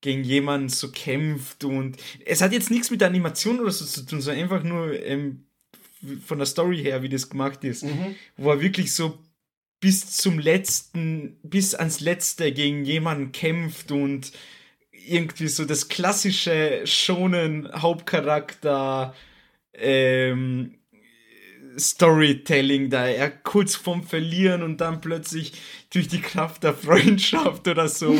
[0.00, 4.06] gegen jemanden so kämpft und es hat jetzt nichts mit der Animation oder so zu
[4.06, 5.44] tun, sondern einfach nur ähm,
[6.24, 8.14] von der Story her, wie das gemacht ist, mhm.
[8.38, 9.18] wo er wirklich so
[9.80, 14.32] bis zum letzten, bis ans letzte gegen jemanden kämpft und
[15.06, 19.14] irgendwie so das klassische schonen Hauptcharakter
[19.74, 20.78] ähm,
[21.78, 25.52] Storytelling da, er kurz vorm Verlieren und dann plötzlich
[25.90, 28.14] durch die Kraft der Freundschaft oder so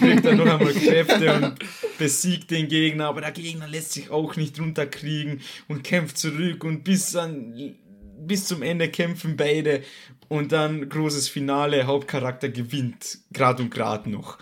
[0.00, 1.58] kriegt er noch einmal Kräfte und
[1.98, 6.82] besiegt den Gegner, aber der Gegner lässt sich auch nicht runterkriegen und kämpft zurück und
[6.84, 7.76] bis an
[8.20, 9.82] bis zum Ende kämpfen beide
[10.28, 14.38] und dann großes Finale, Hauptcharakter gewinnt, grad und grad noch.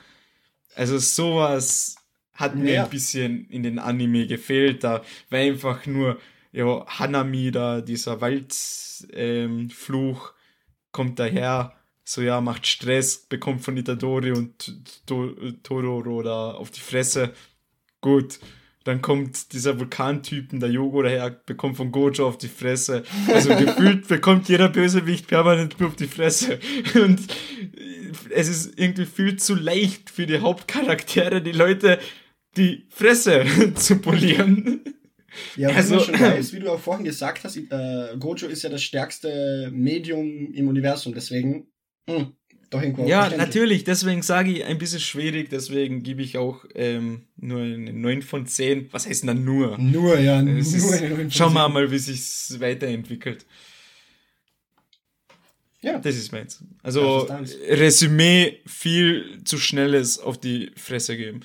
[0.77, 1.97] Also sowas
[2.35, 2.85] hat mir ja.
[2.85, 6.21] ein bisschen in den Anime gefehlt, da war einfach nur
[6.53, 10.35] ja, Hanami da, dieser Waldfluch, ähm,
[10.93, 11.73] kommt daher,
[12.05, 14.75] so ja, macht Stress, bekommt von Itadori und
[15.63, 17.33] Tororo da auf die Fresse.
[18.03, 18.39] Gut,
[18.85, 23.03] dann kommt dieser Vulkantypen, der Yogo daher, bekommt von Gojo auf die Fresse.
[23.27, 26.61] Also gefühlt bekommt jeder Bösewicht permanent auf die Fresse.
[26.95, 27.21] Und
[28.37, 31.99] es ist irgendwie viel zu leicht für die Hauptcharaktere, die Leute
[32.57, 34.81] die Fresse zu polieren.
[35.57, 38.83] Ja, also, schon weiß, wie du auch vorhin gesagt hast, äh, Gojo ist ja das
[38.83, 41.67] stärkste Medium im Universum, deswegen
[42.09, 42.33] mh, hm,
[42.71, 47.27] doch irgendwo Ja, natürlich, deswegen sage ich ein bisschen schwierig, deswegen gebe ich auch ähm,
[47.37, 48.89] nur eine 9 von 10.
[48.93, 49.79] Was heißt denn dann nur?
[49.79, 53.45] Nur, ja, nur ist, eine 9 von Schauen wir mal, wie sich weiterentwickelt.
[55.81, 55.99] Ja.
[55.99, 56.65] Das ist meins.
[56.83, 57.29] Also,
[57.69, 61.41] Resümee, viel zu schnelles auf die Fresse geben.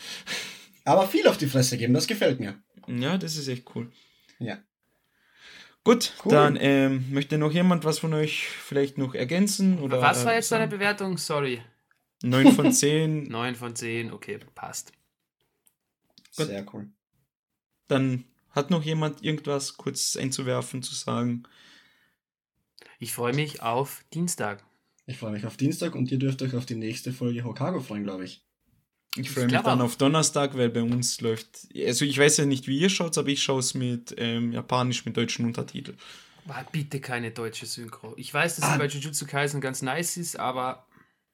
[0.86, 2.62] Aber viel auf die Fresse geben, das gefällt mir.
[2.88, 3.92] Ja, das ist echt cool.
[4.40, 4.58] Ja.
[5.84, 6.32] Gut, cool.
[6.32, 9.80] dann ähm, möchte noch jemand was von euch vielleicht noch ergänzen?
[9.80, 11.18] Oder, was war jetzt deine Bewertung?
[11.18, 11.62] Sorry.
[12.24, 13.24] 9 von 10.
[13.24, 14.92] 9 von 10, okay, passt.
[16.36, 16.48] Gut.
[16.48, 16.88] Sehr cool.
[17.88, 21.44] Dann hat noch jemand irgendwas kurz einzuwerfen, zu sagen?
[23.02, 24.64] Ich freue mich auf Dienstag.
[25.08, 28.04] Ich freue mich auf Dienstag und ihr dürft euch auf die nächste Folge Hokago freuen,
[28.04, 28.46] glaube ich.
[29.16, 32.68] Ich freue mich dann auf Donnerstag, weil bei uns läuft, also ich weiß ja nicht,
[32.68, 35.98] wie ihr schaut, aber ich schaue es mit ähm, Japanisch mit deutschen Untertiteln.
[36.48, 38.14] Ah, bitte keine deutsche Synchro.
[38.18, 38.78] Ich weiß, dass ah.
[38.78, 40.86] bei Jujutsu Kaisen ganz nice ist, aber.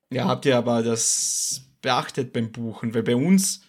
[0.09, 3.61] Ja, habt ihr aber das beachtet beim Buchen, weil bei uns,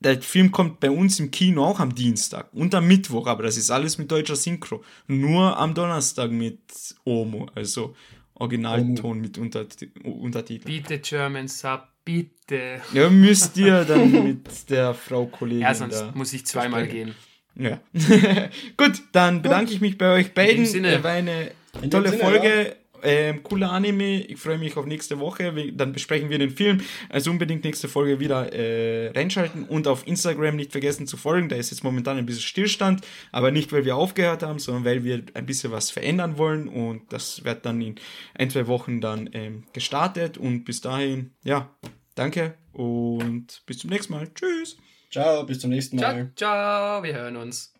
[0.00, 3.56] der Film kommt bei uns im Kino auch am Dienstag und am Mittwoch, aber das
[3.56, 4.82] ist alles mit deutscher Synchro.
[5.06, 6.60] Nur am Donnerstag mit
[7.04, 7.94] Omo, also
[8.34, 10.64] Originalton mit Untertiteln.
[10.64, 12.80] Bitte German Sub Bitte.
[12.92, 15.62] Ja, müsst ihr dann mit der Frau Kollegin.
[15.62, 17.14] Ja, sonst da muss ich zweimal gehen.
[17.54, 17.78] Ja.
[18.76, 19.74] Gut, dann bedanke Gut.
[19.74, 20.64] ich mich bei euch beiden.
[20.64, 21.04] Sinne.
[21.04, 21.52] War eine
[21.90, 22.48] tolle Sinne, Folge.
[22.48, 22.72] Ja.
[23.02, 24.22] Ähm, cooler Anime.
[24.22, 25.52] Ich freue mich auf nächste Woche.
[25.72, 26.80] Dann besprechen wir den Film.
[27.08, 31.48] Also unbedingt nächste Folge wieder äh, reinschalten und auf Instagram nicht vergessen zu folgen.
[31.48, 35.04] Da ist jetzt momentan ein bisschen Stillstand, aber nicht, weil wir aufgehört haben, sondern weil
[35.04, 37.96] wir ein bisschen was verändern wollen und das wird dann in
[38.34, 41.70] ein, zwei Wochen dann ähm, gestartet und bis dahin, ja,
[42.14, 44.28] danke und bis zum nächsten Mal.
[44.34, 44.76] Tschüss.
[45.10, 46.30] Ciao, bis zum nächsten Mal.
[46.36, 47.74] Ciao, ciao wir hören uns.